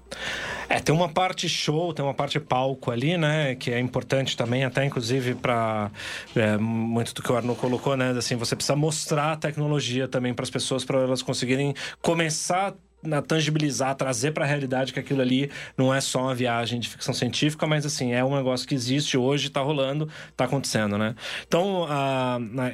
É, 0.68 0.78
tem 0.78 0.94
uma 0.94 1.08
parte 1.08 1.48
show, 1.48 1.92
tem 1.92 2.04
uma 2.04 2.14
parte 2.14 2.38
palco 2.38 2.92
ali, 2.92 3.18
né? 3.18 3.56
Que 3.56 3.72
é 3.72 3.80
importante 3.80 4.36
também, 4.36 4.64
até 4.64 4.84
inclusive 4.84 5.34
para 5.34 5.90
é, 6.36 6.56
muito 6.56 7.12
do 7.12 7.20
que 7.20 7.32
o 7.32 7.36
Arno 7.36 7.56
colocou, 7.56 7.96
né? 7.96 8.10
Assim, 8.10 8.36
você 8.36 8.54
precisa 8.54 8.76
mostrar 8.76 9.32
a 9.32 9.36
tecnologia 9.36 10.06
também 10.06 10.32
para 10.32 10.44
as 10.44 10.50
pessoas, 10.50 10.84
para 10.84 11.00
elas 11.00 11.20
conseguirem 11.20 11.74
começar 12.00 12.76
na 13.02 13.22
tangibilizar, 13.22 13.94
trazer 13.94 14.32
para 14.32 14.44
a 14.44 14.48
realidade 14.48 14.92
que 14.92 14.98
aquilo 14.98 15.20
ali 15.20 15.50
não 15.76 15.94
é 15.94 16.00
só 16.00 16.22
uma 16.22 16.34
viagem 16.34 16.80
de 16.80 16.88
ficção 16.88 17.14
científica, 17.14 17.66
mas 17.66 17.86
assim, 17.86 18.12
é 18.12 18.24
um 18.24 18.36
negócio 18.36 18.66
que 18.66 18.74
existe 18.74 19.16
hoje, 19.16 19.48
está 19.48 19.60
rolando, 19.60 20.08
está 20.30 20.44
acontecendo, 20.44 20.98
né? 20.98 21.14
Então, 21.46 21.86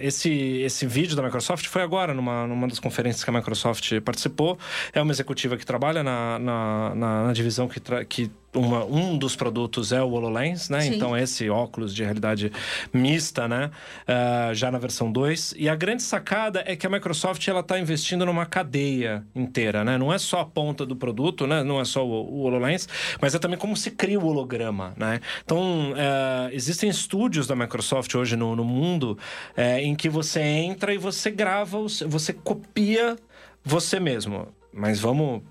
esse, 0.01 0.31
esse 0.31 0.87
vídeo 0.87 1.15
da 1.15 1.23
Microsoft 1.23 1.67
foi 1.67 1.83
agora, 1.83 2.15
numa, 2.15 2.47
numa 2.47 2.67
das 2.67 2.79
conferências 2.79 3.23
que 3.23 3.31
a 3.31 3.33
Microsoft 3.33 4.01
participou. 4.01 4.59
É 4.93 5.01
uma 5.01 5.13
executiva 5.13 5.57
que 5.57 5.67
trabalha 5.67 6.03
na, 6.03 6.39
na, 6.39 6.95
na, 6.95 7.27
na 7.27 7.33
divisão 7.33 7.69
que, 7.69 7.81
que 8.09 8.31
uma, 8.55 8.85
um 8.85 9.19
dos 9.19 9.37
produtos 9.37 9.93
é 9.93 10.03
o 10.03 10.11
HoloLens, 10.11 10.69
né? 10.69 10.83
Sim. 10.83 10.95
Então, 10.95 11.17
esse 11.17 11.51
óculos 11.51 11.95
de 11.95 12.03
realidade 12.03 12.53
mista, 12.93 13.49
né? 13.49 13.71
Uh, 14.09 14.55
já 14.55 14.71
na 14.71 14.79
versão 14.79 15.11
2. 15.11 15.55
E 15.57 15.69
a 15.69 15.75
grande 15.75 16.03
sacada 16.03 16.63
é 16.67 16.77
que 16.77 16.87
a 16.87 16.91
Microsoft 16.91 17.47
ela 17.47 17.61
está 17.61 17.79
investindo 17.79 18.25
numa 18.25 18.47
cadeia 18.47 19.25
inteira, 19.35 19.85
né? 19.85 19.99
Não 19.99 20.13
é 20.13 20.19
só 20.19 20.41
a 20.41 20.45
ponta 20.45 20.87
do 20.87 20.97
produto, 20.97 21.47
né? 21.47 21.63
Não 21.63 21.81
é 21.81 21.85
só 21.85 22.07
o, 22.07 22.11
o 22.11 22.43
HoloLens, 22.43 22.89
mas 23.21 23.35
é 23.35 23.39
também 23.39 23.59
como 23.59 23.77
se 23.77 23.91
cria 23.91 24.19
o 24.19 24.27
holograma, 24.27 24.95
né? 24.97 25.21
Então, 25.45 25.93
uh, 25.93 26.53
existem 26.53 26.89
estúdios 26.89 27.47
da 27.47 27.57
Microsoft 27.57 28.15
hoje 28.15 28.37
no, 28.37 28.55
no 28.55 28.65
mundo 28.65 29.19
uh, 29.57 29.79
em 29.79 29.95
que 29.95 30.09
você 30.09 30.41
entra 30.41 30.95
e 30.95 30.99
você 30.99 31.31
grava, 31.31 31.79
você 32.07 32.33
copia 32.33 33.17
você 33.65 33.99
mesmo. 33.99 34.49
Mas 34.73 35.01
vamos 35.01 35.43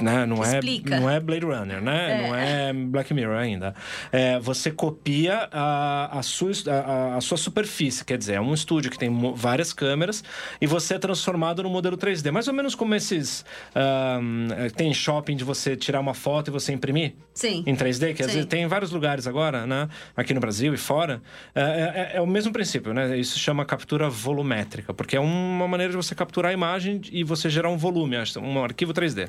né? 0.00 0.24
Não 0.26 0.42
Explica. 0.42 0.94
é, 0.94 1.00
não 1.00 1.10
é 1.10 1.20
Blade 1.20 1.44
Runner, 1.44 1.80
né? 1.80 2.10
É. 2.10 2.26
Não 2.26 2.36
é 2.36 2.72
Black 2.72 3.12
Mirror 3.12 3.36
ainda. 3.36 3.74
É, 4.10 4.38
você 4.38 4.70
copia 4.70 5.48
a, 5.52 6.18
a, 6.18 6.22
sua, 6.22 6.50
a, 6.68 7.16
a, 7.16 7.20
sua 7.20 7.36
superfície, 7.36 8.04
quer 8.04 8.16
dizer, 8.16 8.34
é 8.34 8.40
um 8.40 8.54
estúdio 8.54 8.90
que 8.90 8.98
tem 8.98 9.10
várias 9.34 9.72
câmeras 9.72 10.24
e 10.60 10.66
você 10.66 10.94
é 10.94 10.98
transformado 10.98 11.62
no 11.62 11.70
modelo 11.70 11.96
3D. 11.96 12.30
Mais 12.30 12.48
ou 12.48 12.54
menos 12.54 12.74
como 12.74 12.94
esses. 12.94 13.44
Um, 13.74 14.48
tem 14.76 14.92
shopping 14.94 15.36
de 15.36 15.44
você 15.44 15.76
tirar 15.76 16.00
uma 16.00 16.14
foto 16.14 16.48
e 16.48 16.50
você 16.50 16.72
imprimir 16.72 17.14
Sim. 17.34 17.62
em 17.66 17.74
3D, 17.74 18.14
que 18.14 18.22
às 18.22 18.32
vezes 18.32 18.46
tem 18.46 18.62
em 18.62 18.66
vários 18.66 18.90
lugares 18.90 19.26
agora, 19.26 19.66
né? 19.66 19.88
Aqui 20.16 20.32
no 20.32 20.40
Brasil 20.40 20.72
e 20.74 20.76
fora. 20.76 21.22
É, 21.54 21.60
é, 21.60 22.16
é, 22.16 22.20
o 22.20 22.26
mesmo 22.26 22.52
princípio, 22.52 22.92
né? 22.94 23.18
Isso 23.18 23.34
se 23.34 23.38
chama 23.38 23.64
captura 23.64 24.08
volumétrica, 24.08 24.94
porque 24.94 25.16
é 25.16 25.20
uma 25.20 25.68
maneira 25.68 25.90
de 25.90 25.96
você 25.96 26.14
capturar 26.14 26.50
a 26.50 26.54
imagem 26.54 27.00
e 27.10 27.24
você 27.24 27.48
gerar 27.48 27.68
um 27.68 27.76
volume, 27.76 28.16
um 28.40 28.64
arquivo 28.64 28.92
3D. 28.92 29.28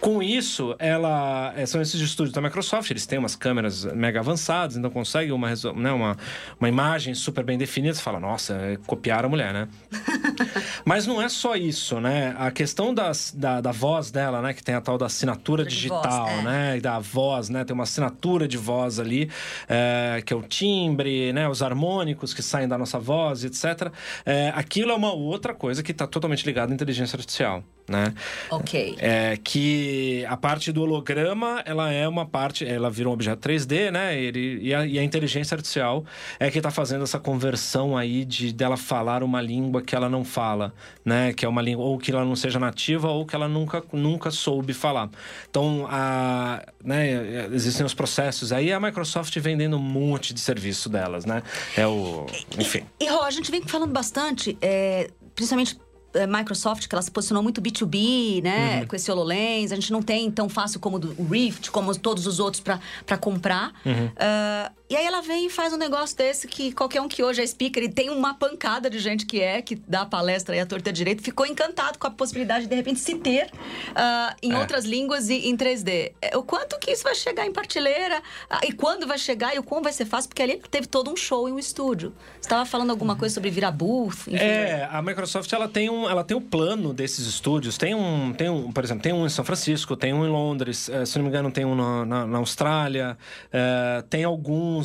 Com 0.00 0.22
isso, 0.22 0.74
ela 0.78 1.54
são 1.66 1.80
esses 1.80 2.00
estúdios 2.00 2.34
da 2.34 2.40
Microsoft, 2.40 2.90
eles 2.90 3.06
têm 3.06 3.18
umas 3.18 3.34
câmeras 3.34 3.84
mega 3.84 4.20
avançadas, 4.20 4.76
então 4.76 4.90
conseguem 4.90 5.32
uma, 5.32 5.48
né, 5.74 5.92
uma, 5.92 6.16
uma 6.58 6.68
imagem 6.68 7.14
super 7.14 7.44
bem 7.44 7.56
definida. 7.56 7.94
Você 7.94 8.02
fala, 8.02 8.20
nossa, 8.20 8.54
é 8.54 8.76
copiar 8.86 9.24
a 9.24 9.28
mulher, 9.28 9.52
né? 9.52 9.68
Mas 10.84 11.06
não 11.06 11.20
é 11.20 11.28
só 11.28 11.56
isso, 11.56 12.00
né? 12.00 12.34
A 12.38 12.50
questão 12.50 12.92
das, 12.92 13.32
da, 13.36 13.60
da 13.60 13.72
voz 13.72 14.10
dela, 14.10 14.42
né? 14.42 14.52
Que 14.52 14.62
tem 14.62 14.74
a 14.74 14.80
tal 14.80 14.98
da 14.98 15.06
assinatura 15.06 15.64
de 15.64 15.70
digital, 15.70 16.26
voz, 16.26 16.38
é. 16.38 16.42
né? 16.42 16.76
E 16.76 16.80
da 16.80 16.98
voz, 16.98 17.48
né? 17.48 17.64
Tem 17.64 17.74
uma 17.74 17.84
assinatura 17.84 18.46
de 18.46 18.56
voz 18.56 19.00
ali, 19.00 19.30
é, 19.68 20.22
que 20.24 20.32
é 20.32 20.36
o 20.36 20.42
timbre, 20.42 21.32
né? 21.32 21.48
Os 21.48 21.62
harmônicos 21.62 22.34
que 22.34 22.42
saem 22.42 22.68
da 22.68 22.76
nossa 22.76 22.98
voz, 22.98 23.44
etc. 23.44 23.90
É, 24.24 24.52
aquilo 24.54 24.90
é 24.90 24.94
uma 24.94 25.12
outra 25.12 25.54
coisa 25.54 25.82
que 25.82 25.92
está 25.92 26.06
totalmente 26.06 26.44
ligada 26.44 26.72
à 26.72 26.74
inteligência 26.74 27.16
artificial 27.16 27.62
né? 27.88 28.12
Ok. 28.50 28.96
É 28.98 29.38
que 29.42 30.24
a 30.28 30.36
parte 30.36 30.72
do 30.72 30.82
holograma, 30.82 31.62
ela 31.64 31.92
é 31.92 32.06
uma 32.08 32.26
parte, 32.26 32.64
ela 32.64 32.90
vira 32.90 33.08
um 33.08 33.12
objeto 33.12 33.48
3D, 33.48 33.90
né? 33.90 34.18
Ele, 34.18 34.58
e, 34.60 34.74
a, 34.74 34.86
e 34.86 34.98
a 34.98 35.02
inteligência 35.02 35.54
artificial 35.54 36.04
é 36.38 36.50
que 36.50 36.58
está 36.58 36.70
fazendo 36.70 37.04
essa 37.04 37.18
conversão 37.18 37.96
aí 37.96 38.24
de 38.24 38.52
dela 38.52 38.76
falar 38.76 39.22
uma 39.22 39.40
língua 39.40 39.82
que 39.82 39.94
ela 39.94 40.08
não 40.08 40.24
fala, 40.24 40.74
né? 41.04 41.32
Que 41.32 41.44
é 41.44 41.48
uma 41.48 41.62
língua 41.62 41.84
ou 41.84 41.98
que 41.98 42.10
ela 42.10 42.24
não 42.24 42.34
seja 42.34 42.58
nativa 42.58 43.08
ou 43.08 43.24
que 43.24 43.36
ela 43.36 43.48
nunca, 43.48 43.82
nunca 43.92 44.30
soube 44.30 44.72
falar. 44.72 45.08
Então, 45.48 45.86
a, 45.88 46.64
né? 46.84 47.46
Existem 47.52 47.86
os 47.86 47.94
processos 47.94 48.52
aí, 48.52 48.72
a 48.72 48.80
Microsoft 48.80 49.36
vendendo 49.38 49.76
um 49.76 49.80
monte 49.80 50.34
de 50.34 50.40
serviço 50.40 50.88
delas, 50.88 51.24
né? 51.24 51.42
É 51.76 51.86
o, 51.86 52.26
enfim. 52.58 52.84
E, 53.00 53.04
e 53.04 53.08
Rô, 53.08 53.22
a 53.22 53.30
gente 53.30 53.50
vem 53.50 53.62
falando 53.62 53.92
bastante, 53.92 54.56
é, 54.60 55.08
principalmente 55.34 55.78
Microsoft, 56.26 56.86
que 56.86 56.94
ela 56.94 57.02
se 57.02 57.10
posicionou 57.10 57.42
muito 57.42 57.60
B2B, 57.60 58.42
né? 58.42 58.80
Uhum. 58.80 58.86
Com 58.86 58.96
esse 58.96 59.10
HoloLens. 59.10 59.72
A 59.72 59.74
gente 59.74 59.92
não 59.92 60.02
tem 60.02 60.30
tão 60.30 60.48
fácil 60.48 60.80
como 60.80 60.96
o 60.96 61.24
Rift, 61.28 61.70
como 61.70 61.96
todos 61.98 62.26
os 62.26 62.38
outros 62.38 62.62
para 62.62 63.18
comprar. 63.18 63.72
Uhum. 63.84 64.06
Uh, 64.06 64.76
e 64.88 64.96
aí 64.96 65.04
ela 65.04 65.20
vem 65.20 65.46
e 65.46 65.50
faz 65.50 65.72
um 65.72 65.76
negócio 65.76 66.16
desse 66.16 66.46
que 66.46 66.72
qualquer 66.72 67.00
um 67.00 67.08
que 67.08 67.22
hoje 67.22 67.42
é 67.42 67.46
speaker 67.46 67.82
e 67.82 67.88
tem 67.88 68.10
uma 68.10 68.34
pancada 68.34 68.88
de 68.88 68.98
gente 68.98 69.26
que 69.26 69.40
é, 69.40 69.60
que 69.60 69.74
dá 69.74 70.06
palestra 70.06 70.54
aí 70.54 70.60
à 70.60 70.66
torta 70.66 70.92
direito, 70.92 71.22
ficou 71.22 71.46
encantado 71.46 71.98
com 71.98 72.06
a 72.06 72.10
possibilidade 72.10 72.64
de, 72.64 72.70
de 72.70 72.76
repente, 72.76 73.00
se 73.00 73.16
ter 73.16 73.46
uh, 73.46 74.36
em 74.42 74.52
é. 74.52 74.58
outras 74.58 74.84
línguas 74.84 75.28
e 75.28 75.48
em 75.48 75.56
3D. 75.56 76.12
É, 76.22 76.36
o 76.36 76.42
quanto 76.42 76.78
que 76.78 76.90
isso 76.90 77.02
vai 77.02 77.14
chegar 77.14 77.46
em 77.46 77.52
partilheira 77.52 78.22
uh, 78.50 78.58
e 78.64 78.72
quando 78.72 79.06
vai 79.06 79.18
chegar 79.18 79.54
e 79.54 79.58
o 79.58 79.62
como 79.62 79.82
vai 79.82 79.92
ser 79.92 80.04
fácil, 80.04 80.28
porque 80.28 80.42
ali 80.42 80.60
teve 80.70 80.86
todo 80.86 81.10
um 81.10 81.16
show 81.16 81.48
em 81.48 81.52
um 81.52 81.58
estúdio. 81.58 82.14
Você 82.34 82.46
estava 82.46 82.64
falando 82.64 82.90
alguma 82.90 83.16
coisa 83.16 83.34
sobre 83.34 83.50
virar 83.50 83.72
booth? 83.72 84.28
Enfim. 84.28 84.36
É, 84.36 84.88
a 84.90 85.02
Microsoft 85.02 85.52
ela 85.52 85.68
tem 85.68 85.90
um, 85.90 86.08
ela 86.08 86.22
tem 86.22 86.36
um 86.36 86.40
plano 86.40 86.94
desses 86.94 87.26
estúdios. 87.26 87.76
Tem 87.76 87.94
um, 87.94 88.32
tem 88.32 88.48
um, 88.48 88.70
por 88.70 88.84
exemplo, 88.84 89.02
tem 89.02 89.12
um 89.12 89.26
em 89.26 89.30
São 89.30 89.44
Francisco, 89.44 89.96
tem 89.96 90.12
um 90.12 90.24
em 90.24 90.30
Londres, 90.30 90.88
uh, 90.88 91.04
se 91.04 91.18
não 91.18 91.24
me 91.24 91.30
engano, 91.30 91.50
tem 91.50 91.64
um 91.64 91.74
na, 91.74 92.06
na, 92.06 92.26
na 92.26 92.38
Austrália, 92.38 93.18
eh, 93.52 94.04
tem 94.08 94.24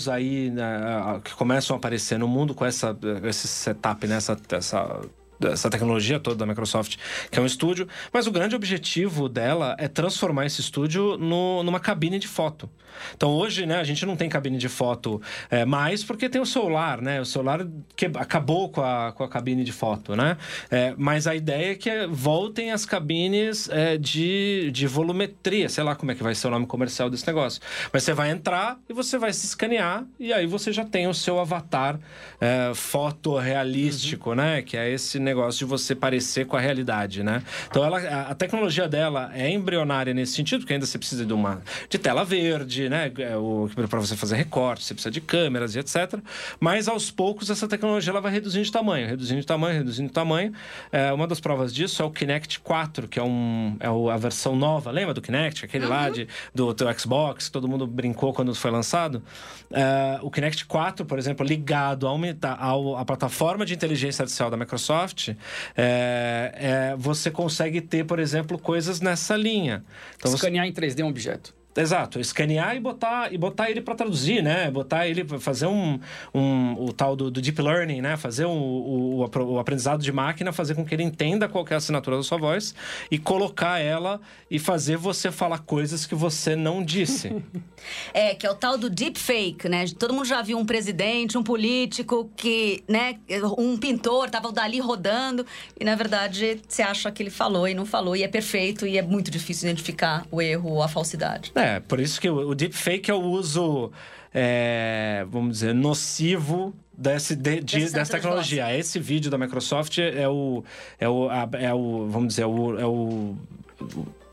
aí 0.08 0.49
né, 0.49 1.21
que 1.23 1.34
começam 1.34 1.75
a 1.75 1.77
aparecer 1.77 2.17
no 2.17 2.27
mundo 2.27 2.54
com 2.54 2.65
essa, 2.65 2.97
esse 3.23 3.47
setup, 3.47 4.08
né, 4.08 4.15
essa, 4.15 4.38
essa 4.51 5.01
essa 5.47 5.69
tecnologia 5.69 6.19
toda 6.19 6.36
da 6.36 6.45
Microsoft, 6.45 6.97
que 7.30 7.39
é 7.39 7.41
um 7.41 7.45
estúdio, 7.45 7.88
mas 8.13 8.27
o 8.27 8.32
grande 8.32 8.56
objetivo 8.56 9.27
dela 9.27 9.75
é 9.80 9.88
transformar 9.88 10.45
esse 10.45 10.62
estúdio 10.62 11.17
no, 11.17 11.63
numa 11.63 11.80
cabine 11.80 12.19
de 12.19 12.27
foto. 12.27 12.69
Então 13.15 13.30
hoje, 13.30 13.65
né, 13.65 13.77
a 13.77 13.84
gente 13.84 14.06
não 14.06 14.15
tem 14.15 14.30
cabine 14.30 14.58
de 14.58 14.69
foto 14.69 15.21
é, 15.49 15.65
mais 15.65 16.04
porque 16.04 16.30
tem 16.30 16.41
o 16.41 16.45
celular, 16.45 17.01
né? 17.01 17.21
O 17.21 17.25
celular 17.25 17.65
que 17.95 18.06
acabou 18.06 18.69
com 18.69 18.82
a, 18.82 19.12
com 19.12 19.23
a 19.23 19.30
cabine 19.30 19.63
de 19.63 19.71
foto, 19.71 20.15
né? 20.15 20.38
É, 20.69 20.93
mas 20.97 21.27
a 21.27 21.36
ideia 21.36 21.71
é 21.71 21.75
que 21.75 22.08
voltem 22.08 22.71
as 22.71 22.86
cabines 22.86 23.69
é, 23.69 23.97
de, 23.97 24.69
de 24.71 24.88
volumetria, 24.88 25.69
sei 25.69 25.84
lá 25.84 25.95
como 25.95 26.12
é 26.12 26.15
que 26.15 26.23
vai 26.23 26.36
ser 26.36 26.47
o 26.47 26.51
nome 26.51 26.65
comercial 26.65 27.10
desse 27.10 27.25
negócio. 27.27 27.62
Mas 27.91 28.04
você 28.04 28.13
vai 28.13 28.32
entrar 28.32 28.80
e 28.89 28.93
você 28.93 29.17
vai 29.17 29.34
se 29.34 29.45
escanear 29.45 30.06
e 30.19 30.34
aí 30.34 30.45
você 30.45 30.71
já 30.71 30.86
tem 30.86 31.08
o 31.08 31.13
seu 31.13 31.39
avatar 31.39 31.99
é, 32.39 32.71
fotorrealístico, 32.73 34.32
uhum. 34.32 34.36
né? 34.36 34.62
Que 34.62 34.77
é 34.77 34.89
esse 34.91 35.19
negócio 35.19 35.60
de 35.60 35.65
você 35.65 35.95
parecer 35.95 36.45
com 36.45 36.58
a 36.58 36.60
realidade, 36.60 37.23
né? 37.23 37.43
Então 37.69 37.84
ela, 37.84 37.99
a, 37.99 38.32
a 38.32 38.36
tecnologia 38.36 38.88
dela 38.88 39.32
é 39.34 39.49
embrionária 39.49 40.13
nesse 40.13 40.34
sentido, 40.34 40.62
porque 40.62 40.73
ainda 40.73 40.86
você 40.86 40.97
precisa 40.97 41.25
de 41.25 41.34
uma 41.34 41.62
de 41.89 41.97
tela 41.97 42.23
verde, 42.23 42.81
né? 42.89 43.12
É, 43.17 43.88
Para 43.88 44.00
você 44.00 44.15
fazer 44.15 44.36
recorte, 44.36 44.84
você 44.84 44.94
precisa 44.94 45.12
de 45.12 45.22
câmeras 45.22 45.76
e 45.76 45.80
etc. 45.80 46.20
Mas 46.60 46.88
aos 46.88 47.12
poucos 47.12 47.50
essa 47.50 47.67
tecnologia 47.67 48.12
ela 48.12 48.22
vai 48.22 48.32
reduzindo 48.32 48.65
de 48.65 48.72
tamanho, 48.72 49.08
reduzindo 49.08 49.39
de 49.41 49.48
tamanho, 49.48 49.78
reduzindo 49.78 50.08
de 50.08 50.13
tamanho. 50.13 50.54
É, 50.91 51.12
uma 51.13 51.28
das 51.28 51.39
provas 51.39 51.74
disso 51.74 52.02
é 52.02 52.06
o 52.06 52.12
Kinect 52.12 52.60
4, 52.60 53.08
que 53.08 53.20
é, 53.20 53.24
um, 53.24 53.76
é 53.80 53.88
a 53.88 54.17
versão 54.17 54.56
nova. 54.56 54.91
Lembra 54.91 55.13
do 55.13 55.22
Kinect? 55.22 55.65
Aquele 55.65 55.86
uhum. 55.86 55.91
lá 55.91 56.10
de, 56.10 56.28
do, 56.54 56.74
do 56.74 57.00
Xbox, 57.00 57.48
que 57.48 57.52
todo 57.52 57.67
mundo 57.67 57.86
brincou 57.88 58.34
quando 58.34 58.54
foi 58.56 58.72
lançado. 58.72 59.24
É, 59.72 60.20
o 60.22 60.30
Kinect 60.30 60.65
4, 60.65 61.06
por 61.06 61.17
exemplo, 61.17 61.46
ligado 61.46 62.08
ao, 62.08 62.20
ao, 62.60 62.98
à 62.98 63.06
plataforma 63.06 63.65
de 63.65 63.74
inteligência 63.74 64.24
artificial 64.24 64.50
da 64.50 64.58
Microsoft, 64.58 65.30
é, 65.76 66.52
é, 66.56 66.96
você 66.98 67.32
consegue 67.32 67.82
ter, 67.82 68.06
por 68.06 68.20
exemplo, 68.20 68.58
coisas 68.58 69.02
nessa 69.02 69.36
linha. 69.36 69.84
Então, 70.17 70.34
Escanear 70.34 70.65
você... 70.65 70.72
em 70.72 70.74
3D 70.74 71.04
um 71.04 71.10
objeto. 71.10 71.61
Exato, 71.76 72.20
escanear 72.20 72.76
e 72.76 72.80
botar, 72.80 73.34
e 73.34 73.38
botar 73.38 73.72
ele 73.72 73.80
para 73.82 73.96
traduzir, 73.96 74.44
né? 74.44 74.70
Botar 74.70 75.08
ele 75.08 75.26
fazer 75.40 75.68
um, 75.68 76.00
um 76.34 76.74
o 76.84 76.92
tal 76.92 77.16
do, 77.16 77.32
do, 77.32 77.42
deep 77.42 77.62
learning, 77.62 78.02
né? 78.02 78.18
Fazer 78.18 78.46
um, 78.46 78.60
o, 78.60 79.26
o, 79.36 79.60
aprendizado 79.60 80.02
de 80.02 80.12
máquina, 80.12 80.52
fazer 80.52 80.76
com 80.76 80.84
que 80.84 80.94
ele 80.94 81.04
entenda 81.04 81.48
qual 81.48 81.66
é 81.70 81.74
a 81.74 81.78
assinatura 81.78 82.18
da 82.18 82.24
sua 82.24 82.38
voz 82.38 82.76
e 83.10 83.18
colocar 83.18 83.80
ela 83.80 84.20
e 84.50 84.60
fazer 84.60 84.98
você 84.98 85.32
falar 85.32 85.60
coisas 85.60 86.06
que 86.06 86.14
você 86.14 86.58
não 86.58 86.84
disse. 86.84 87.42
é, 88.14 88.36
que 88.36 88.46
é 88.46 88.52
o 88.52 88.56
tal 88.56 88.78
do 88.78 88.90
deep 88.90 89.18
fake, 89.18 89.70
né? 89.70 89.86
Todo 89.98 90.14
mundo 90.14 90.26
já 90.26 90.42
viu 90.42 90.58
um 90.58 90.66
presidente, 90.66 91.38
um 91.38 91.44
político 91.44 92.30
que, 92.36 92.84
né, 92.88 93.18
um 93.58 93.78
pintor 93.78 94.30
tava 94.30 94.52
dali 94.52 94.80
rodando 94.80 95.46
e 95.80 95.86
na 95.86 95.96
verdade 95.96 96.60
você 96.68 96.82
acha 96.82 97.10
que 97.12 97.24
ele 97.24 97.30
falou 97.30 97.68
e 97.68 97.74
não 97.74 97.86
falou 97.86 98.16
e 98.16 98.24
é 98.24 98.28
perfeito 98.28 98.86
e 98.86 98.98
é 98.98 99.02
muito 99.02 99.32
difícil 99.32 99.70
identificar 99.70 100.26
o 100.30 100.42
erro 100.42 100.72
ou 100.72 100.84
a 100.84 100.88
falsidade. 100.90 101.52
É, 101.62 101.80
por 101.80 102.00
isso 102.00 102.19
que 102.19 102.30
o, 102.30 102.50
o 102.50 102.56
deepfake 102.56 103.12
é 103.12 103.13
o 103.13 103.21
uso, 103.21 103.91
é, 104.34 105.26
vamos 105.30 105.60
dizer, 105.60 105.74
nocivo 105.74 106.74
desse, 106.97 107.36
de, 107.36 107.62
de, 107.62 107.89
dessa 107.91 108.13
tecnologia. 108.13 108.65
De 108.65 108.80
Esse 108.80 109.00
vídeo 109.00 109.30
da 109.30 109.38
Microsoft 109.38 109.97
é 110.00 110.28
o, 110.28 110.63
é 111.00 111.08
o, 111.08 111.30
é 111.60 111.74
o 111.74 112.08
vamos 112.08 112.30
dizer, 112.30 112.43
é 112.43 112.47
o, 112.47 112.80
é 112.80 112.86
o 112.86 113.38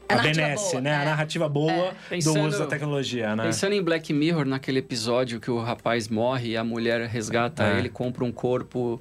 a, 0.09 0.15
a 0.15 0.23
benesse, 0.23 0.73
boa, 0.73 0.81
né? 0.81 0.91
É. 0.91 0.97
A 0.97 1.05
narrativa 1.05 1.49
boa 1.49 1.73
é. 1.73 1.95
pensando, 2.09 2.41
do 2.41 2.49
uso 2.49 2.59
da 2.59 2.67
tecnologia, 2.67 3.37
né? 3.37 3.45
Pensando 3.45 3.75
em 3.75 3.83
Black 3.83 4.13
Mirror, 4.13 4.47
naquele 4.47 4.79
episódio 4.79 5.39
que 5.39 5.51
o 5.51 5.61
rapaz 5.61 6.09
morre 6.09 6.51
e 6.51 6.57
a 6.57 6.65
mulher 6.65 7.07
resgata 7.07 7.65
é. 7.65 7.79
ele, 7.79 7.91
compra 7.91 8.25
um 8.25 8.33
corpo 8.33 9.01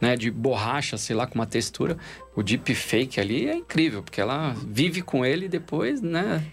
né, 0.00 0.16
de 0.16 0.30
borracha, 0.30 0.96
sei 0.96 1.14
lá, 1.14 1.26
com 1.26 1.36
uma 1.36 1.46
textura. 1.46 1.96
O 2.34 2.42
deepfake 2.42 3.20
ali 3.20 3.48
é 3.48 3.54
incrível, 3.54 4.02
porque 4.02 4.20
ela 4.20 4.54
vive 4.66 5.02
com 5.02 5.24
ele 5.24 5.46
e 5.46 5.48
depois, 5.48 6.00
né? 6.00 6.44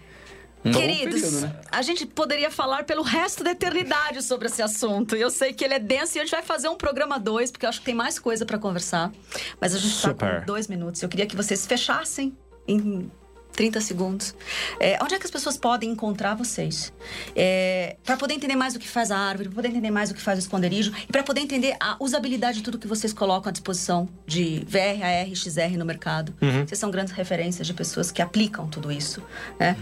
Um 0.66 0.72
Queridos, 0.72 1.22
período, 1.22 1.40
né? 1.42 1.60
a 1.70 1.82
gente 1.82 2.04
poderia 2.06 2.50
falar 2.50 2.84
pelo 2.84 3.02
resto 3.02 3.44
da 3.44 3.52
eternidade 3.52 4.22
sobre 4.22 4.48
esse 4.48 4.60
assunto. 4.60 5.14
Eu 5.14 5.30
sei 5.30 5.52
que 5.52 5.64
ele 5.64 5.74
é 5.74 5.78
denso 5.78 6.16
e 6.16 6.20
a 6.20 6.24
gente 6.24 6.32
vai 6.32 6.42
fazer 6.42 6.68
um 6.68 6.76
programa 6.76 7.20
dois, 7.20 7.52
porque 7.52 7.64
eu 7.64 7.68
acho 7.68 7.78
que 7.78 7.86
tem 7.86 7.94
mais 7.94 8.18
coisa 8.18 8.44
para 8.44 8.58
conversar. 8.58 9.12
Mas 9.60 9.74
a 9.74 9.78
gente 9.78 9.94
Super. 9.94 10.16
tá 10.16 10.40
com 10.40 10.46
dois 10.46 10.66
minutos. 10.66 11.02
Eu 11.02 11.08
queria 11.08 11.26
que 11.26 11.36
vocês 11.36 11.64
fechassem 11.66 12.36
em 12.66 13.10
30 13.56 13.80
segundos. 13.80 14.34
É, 14.78 14.98
onde 15.02 15.14
é 15.14 15.18
que 15.18 15.24
as 15.24 15.30
pessoas 15.30 15.56
podem 15.56 15.90
encontrar 15.90 16.34
vocês? 16.34 16.92
É, 17.34 17.96
para 18.04 18.16
poder 18.16 18.34
entender 18.34 18.54
mais 18.54 18.76
o 18.76 18.78
que 18.78 18.88
faz 18.88 19.10
a 19.10 19.18
árvore, 19.18 19.48
para 19.48 19.56
poder 19.56 19.68
entender 19.68 19.90
mais 19.90 20.10
o 20.10 20.14
que 20.14 20.20
faz 20.20 20.38
o 20.38 20.40
esconderijo 20.40 20.92
e 21.08 21.10
para 21.10 21.22
poder 21.22 21.40
entender 21.40 21.74
a 21.80 21.96
usabilidade 21.98 22.58
de 22.58 22.62
tudo 22.62 22.78
que 22.78 22.86
vocês 22.86 23.12
colocam 23.12 23.48
à 23.48 23.52
disposição 23.52 24.08
de 24.26 24.64
VR, 24.68 25.02
AR, 25.02 25.34
XR 25.34 25.76
no 25.78 25.84
mercado. 25.84 26.34
Uhum. 26.40 26.66
Vocês 26.66 26.78
são 26.78 26.90
grandes 26.90 27.12
referências 27.12 27.66
de 27.66 27.72
pessoas 27.74 28.12
que 28.12 28.20
aplicam 28.20 28.68
tudo 28.68 28.92
isso. 28.92 29.22
Né? 29.58 29.76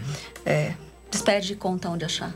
É, 0.47 0.75
despede 1.15 1.53
e 1.53 1.57
conta 1.57 1.89
onde 1.89 2.05
achar. 2.05 2.35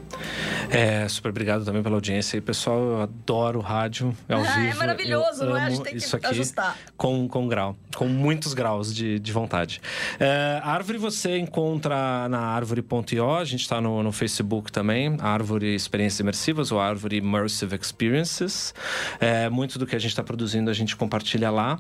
É, 0.71 1.09
super 1.09 1.31
obrigado 1.31 1.64
também 1.64 1.83
pela 1.83 1.97
audiência. 1.97 2.37
E, 2.37 2.41
pessoal, 2.41 2.79
eu 2.79 3.03
adoro 3.03 3.59
rádio. 3.61 4.17
É 4.29 4.35
ao 4.35 4.41
Ah, 4.43 4.61
é 4.61 4.67
vivo. 4.67 4.79
maravilhoso, 4.79 5.43
eu 5.43 5.51
não 5.51 5.57
é? 5.57 5.64
A 5.64 5.71
gente 5.71 5.83
tem 5.83 5.93
que 5.93 5.99
isso 5.99 6.17
aqui 6.17 6.27
ajustar. 6.27 6.77
Com, 6.97 7.27
com 7.29 7.49
grau, 7.49 7.77
com 7.97 8.07
muitos 8.07 8.55
graus 8.55 8.95
de, 8.95 9.19
de 9.19 9.33
vontade. 9.33 9.81
É, 10.21 10.61
árvore 10.62 10.99
você 10.99 11.38
encontra 11.38 12.29
na 12.29 12.38
árvore.io. 12.38 13.35
A 13.37 13.45
gente 13.45 13.62
está 13.62 13.81
no, 13.81 14.03
no 14.03 14.12
Facebook 14.12 14.71
também. 14.71 15.17
Árvore 15.21 15.75
Experiências 15.75 16.21
Imersivas 16.21 16.71
ou 16.71 16.81
Árvore 16.81 17.17
Immersive 17.17 17.75
Experiences. 17.77 18.73
É, 19.19 19.49
muito 19.49 19.79
do 19.79 19.87
que 19.87 19.97
a 19.97 19.99
gente 19.99 20.11
está 20.11 20.23
produzindo 20.23 20.71
a 20.71 20.75
gente 20.75 20.95
compartilha 20.95 21.51
lá. 21.51 21.79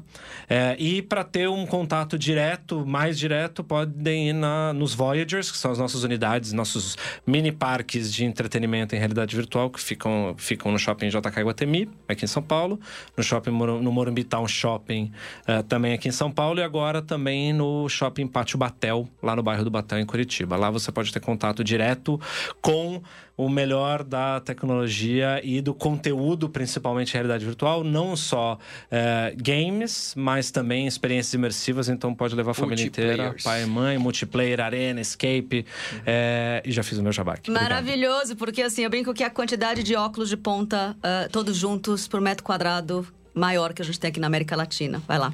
É, 0.48 0.74
e 0.78 1.00
para 1.02 1.22
ter 1.22 1.48
um 1.48 1.64
contato 1.64 2.18
direto, 2.18 2.84
mais 2.86 3.18
direto, 3.18 3.62
podem 3.62 4.30
ir 4.30 4.32
na, 4.32 4.72
nos 4.72 4.94
Voyagers, 4.94 5.50
que 5.52 5.58
são 5.58 5.70
as 5.70 5.78
nossas 5.78 6.02
unidades, 6.02 6.52
nossos 6.52 6.87
mini 7.26 7.52
parques 7.52 8.12
de 8.12 8.24
entretenimento 8.24 8.94
em 8.94 8.98
realidade 8.98 9.34
virtual 9.34 9.70
que 9.70 9.80
ficam, 9.80 10.34
ficam 10.36 10.70
no 10.72 10.78
shopping 10.78 11.08
JK 11.08 11.42
Guatemi, 11.42 11.90
aqui 12.06 12.24
em 12.24 12.28
São 12.28 12.42
Paulo, 12.42 12.78
no 13.16 13.22
shopping 13.22 13.50
no 13.50 13.92
Morumbi 13.92 14.24
Town 14.24 14.46
Shopping, 14.46 15.10
eh, 15.46 15.62
também 15.62 15.92
aqui 15.92 16.08
em 16.08 16.12
São 16.12 16.30
Paulo, 16.30 16.60
e 16.60 16.62
agora 16.62 17.02
também 17.02 17.52
no 17.52 17.88
shopping 17.88 18.26
Pátio 18.26 18.58
Batel, 18.58 19.08
lá 19.22 19.34
no 19.34 19.42
bairro 19.42 19.64
do 19.64 19.70
Batel, 19.70 19.98
em 19.98 20.06
Curitiba. 20.06 20.56
Lá 20.56 20.70
você 20.70 20.92
pode 20.92 21.12
ter 21.12 21.20
contato 21.20 21.64
direto 21.64 22.20
com 22.60 23.02
o 23.38 23.48
melhor 23.48 24.02
da 24.02 24.40
tecnologia 24.40 25.40
e 25.44 25.60
do 25.60 25.72
conteúdo, 25.72 26.48
principalmente 26.48 27.14
realidade 27.14 27.44
virtual, 27.44 27.84
não 27.84 28.16
só 28.16 28.58
eh, 28.90 29.32
games, 29.36 30.12
mas 30.16 30.50
também 30.50 30.88
experiências 30.88 31.32
imersivas, 31.34 31.88
então 31.88 32.12
pode 32.12 32.34
levar 32.34 32.50
a 32.50 32.54
família 32.54 32.84
inteira, 32.84 33.36
pai 33.44 33.62
e 33.62 33.66
mãe, 33.66 33.96
multiplayer, 33.96 34.60
arena, 34.60 35.00
escape, 35.00 35.64
eh, 36.04 36.62
e 36.64 36.72
já 36.72 36.82
fiz 36.82 36.98
o 36.98 37.02
meu 37.02 37.12
jabá 37.12 37.34
aqui. 37.34 37.48
Obrigado. 37.48 37.70
Maravilhoso, 37.70 38.34
porque 38.34 38.60
assim, 38.60 38.82
eu 38.82 38.90
brinco 38.90 39.14
que 39.14 39.22
a 39.22 39.30
quantidade 39.30 39.84
de 39.84 39.94
óculos 39.94 40.28
de 40.28 40.36
ponta, 40.36 40.96
ah, 41.00 41.28
todos 41.30 41.56
juntos, 41.56 42.08
por 42.08 42.20
metro 42.20 42.42
quadrado, 42.42 43.06
maior 43.38 43.72
que 43.72 43.80
a 43.80 43.84
gente 43.84 43.98
tem 43.98 44.08
aqui 44.08 44.20
na 44.20 44.26
América 44.26 44.56
Latina. 44.56 45.02
Vai 45.06 45.18
lá. 45.18 45.32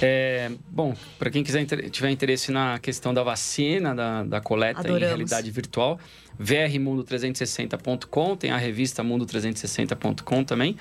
É, 0.00 0.50
bom, 0.68 0.94
para 1.18 1.30
quem 1.30 1.42
quiser 1.42 1.64
tiver 1.90 2.10
interesse 2.10 2.50
na 2.52 2.78
questão 2.78 3.14
da 3.14 3.22
vacina, 3.22 3.94
da, 3.94 4.22
da 4.24 4.40
coleta 4.40 4.80
Adoramos. 4.80 5.02
em 5.02 5.06
realidade 5.06 5.50
virtual, 5.50 5.98
vrmundo360.com, 6.40 8.36
tem 8.36 8.50
a 8.50 8.56
revista 8.56 9.02
mundo360.com 9.02 10.44
também. 10.44 10.76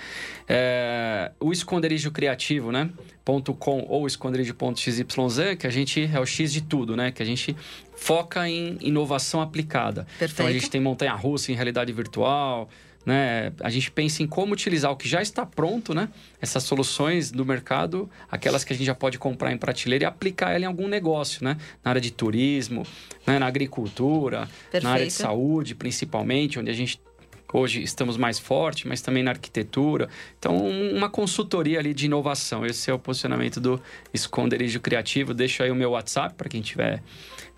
É, 0.47 1.31
o 1.39 1.51
esconderijo 1.51 2.11
criativo, 2.11 2.71
né? 2.71 2.89
ponto 3.23 3.53
.com 3.53 3.85
ou 3.87 4.05
esconderijo.xyz, 4.05 5.03
que 5.57 5.67
a 5.67 5.69
gente 5.69 6.09
é 6.13 6.19
o 6.19 6.25
X 6.25 6.51
de 6.51 6.61
tudo, 6.61 6.95
né? 6.95 7.11
Que 7.11 7.23
a 7.23 7.25
gente 7.25 7.55
foca 7.95 8.47
em 8.49 8.77
inovação 8.81 9.41
aplicada. 9.41 10.01
Então 10.01 10.15
a 10.15 10.19
Perfeito. 10.19 10.51
gente 10.53 10.69
tem 10.69 10.81
montanha-russa 10.81 11.51
em 11.51 11.55
realidade 11.55 11.91
virtual, 11.93 12.69
né? 13.05 13.51
A 13.61 13.69
gente 13.69 13.91
pensa 13.91 14.23
em 14.23 14.27
como 14.27 14.53
utilizar 14.53 14.91
o 14.91 14.95
que 14.95 15.07
já 15.07 15.21
está 15.21 15.45
pronto, 15.45 15.93
né? 15.93 16.09
Essas 16.41 16.63
soluções 16.63 17.31
do 17.31 17.45
mercado, 17.45 18.09
aquelas 18.29 18.63
que 18.63 18.73
a 18.73 18.75
gente 18.75 18.85
já 18.85 18.95
pode 18.95 19.17
comprar 19.17 19.51
em 19.51 19.57
prateleira 19.57 20.05
e 20.05 20.07
aplicar 20.07 20.51
ela 20.51 20.63
em 20.63 20.67
algum 20.67 20.87
negócio, 20.87 21.43
né? 21.43 21.57
Na 21.83 21.91
área 21.91 22.01
de 22.01 22.11
turismo, 22.11 22.85
né? 23.25 23.39
na 23.39 23.47
agricultura, 23.47 24.47
na 24.81 24.91
área 24.91 25.05
de 25.05 25.11
Perfeito. 25.11 25.11
saúde, 25.11 25.75
principalmente, 25.75 26.59
onde 26.59 26.69
a 26.69 26.73
gente 26.73 26.99
hoje 27.53 27.81
estamos 27.83 28.17
mais 28.17 28.39
forte, 28.39 28.87
mas 28.87 29.01
também 29.01 29.23
na 29.23 29.31
arquitetura. 29.31 30.09
Então, 30.39 30.57
um- 30.57 30.97
uma 30.97 31.09
consultoria 31.09 31.79
ali 31.79 31.93
de 31.93 32.05
inovação. 32.07 32.65
Esse 32.65 32.89
é 32.89 32.93
o 32.93 32.99
posicionamento 32.99 33.59
do 33.61 33.79
Esconderijo 34.13 34.79
Criativo. 34.79 35.33
Deixo 35.33 35.61
aí 35.63 35.71
o 35.71 35.75
meu 35.75 35.91
WhatsApp 35.91 36.35
para 36.35 36.49
quem 36.49 36.61
tiver 36.61 37.01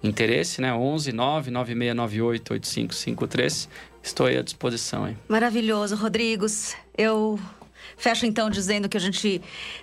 interesse, 0.03 0.61
né? 0.61 0.73
11 0.73 1.11
99698 1.11 2.51
8553. 2.53 3.69
Estou 4.03 4.27
aí 4.27 4.37
à 4.37 4.41
disposição, 4.43 5.07
hein? 5.07 5.17
Maravilhoso, 5.27 5.95
Rodrigos. 5.95 6.75
Eu 6.97 7.39
fecho 7.97 8.25
então 8.25 8.49
dizendo 8.49 8.87
que 8.89 8.97
a 8.97 8.99
gente 8.99 9.41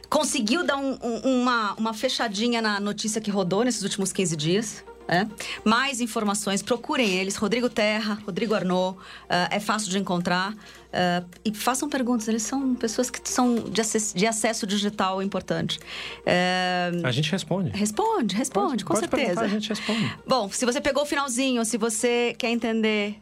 conseguiu 0.09 0.64
dar 0.64 0.77
um- 0.77 0.98
um- 1.03 1.40
uma, 1.42 1.75
uma 1.75 1.94
fechadinha 1.94 2.61
na 2.62 2.79
notícia 2.79 3.20
que 3.20 3.31
rodou 3.31 3.64
nesses 3.64 3.83
últimos 3.83 4.12
15 4.12 4.37
dias. 4.37 4.85
É. 5.12 5.27
Mais 5.64 6.01
informações, 6.01 6.62
procurem 6.62 7.09
eles. 7.11 7.37
Rodrigo 7.37 7.68
Terra, 7.68 8.18
Rodrigo 8.25 8.55
Arnaud, 8.55 8.98
ah, 9.29 9.48
é 9.51 9.61
fácil 9.61 9.90
de 9.90 9.98
encontrar. 9.98 10.55
ah, 10.92 11.22
e 11.44 11.53
façam 11.55 11.88
perguntas, 11.88 12.29
eles 12.29 12.42
são 12.42 12.75
pessoas 12.75 13.11
que 13.11 13.20
são 13.29 13.55
de 13.55 13.81
acesso, 13.81 14.16
de 14.16 14.27
acesso 14.27 14.66
digital 14.66 15.22
importante. 15.22 15.79
É, 16.27 16.90
A 17.05 17.11
gente 17.11 17.31
responde. 17.31 17.70
responde, 17.70 18.35
responde, 18.37 18.85
com 18.85 18.94
Pode 18.94 19.09
certeza. 19.09 19.40
A 19.42 19.48
gente 19.48 19.68
responde. 19.68 20.18
Bom, 20.27 20.51
se 20.51 20.64
você 20.64 20.81
pegou 20.81 21.03
o 21.03 21.07
finalzinho, 21.07 21.64
se 21.64 21.77
você 21.79 22.35
quer 22.38 22.51
entender 22.51 23.18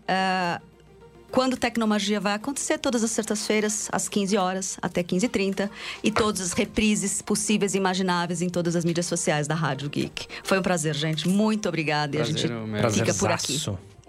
quando 1.31 1.57
Tecnomagia 1.57 2.21
vai 2.21 2.35
acontecer, 2.35 2.79
todas 2.79 3.05
as 3.05 3.11
sextas-feiras, 3.11 3.89
às 3.93 4.09
15 4.09 4.37
horas 4.37 4.79
até 4.83 5.03
15h30, 5.03 5.71
e 6.03 6.11
todas 6.11 6.41
as 6.41 6.53
reprises 6.53 7.23
possíveis 7.23 7.75
e 7.75 7.79
imagináveis 7.79 8.43
em 8.43 8.49
todas 8.49 8.77
as 8.77 8.85
mídias 8.85 9.07
sociais 9.07 9.47
da 9.47 9.55
Rádio 9.55 9.89
Geek. 9.89 10.27
Foi 10.43 10.59
um 10.59 10.63
prazer, 10.63 10.95
gente. 10.95 11.29
Muito 11.29 11.69
obrigada. 11.69 12.17
E 12.17 12.21
a 12.21 12.25
gente 12.25 12.47
fica 12.93 13.15
por 13.15 13.31
aqui. 13.31 13.61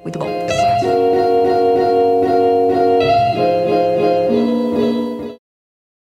Muito 0.03 0.17
bom. 0.17 1.60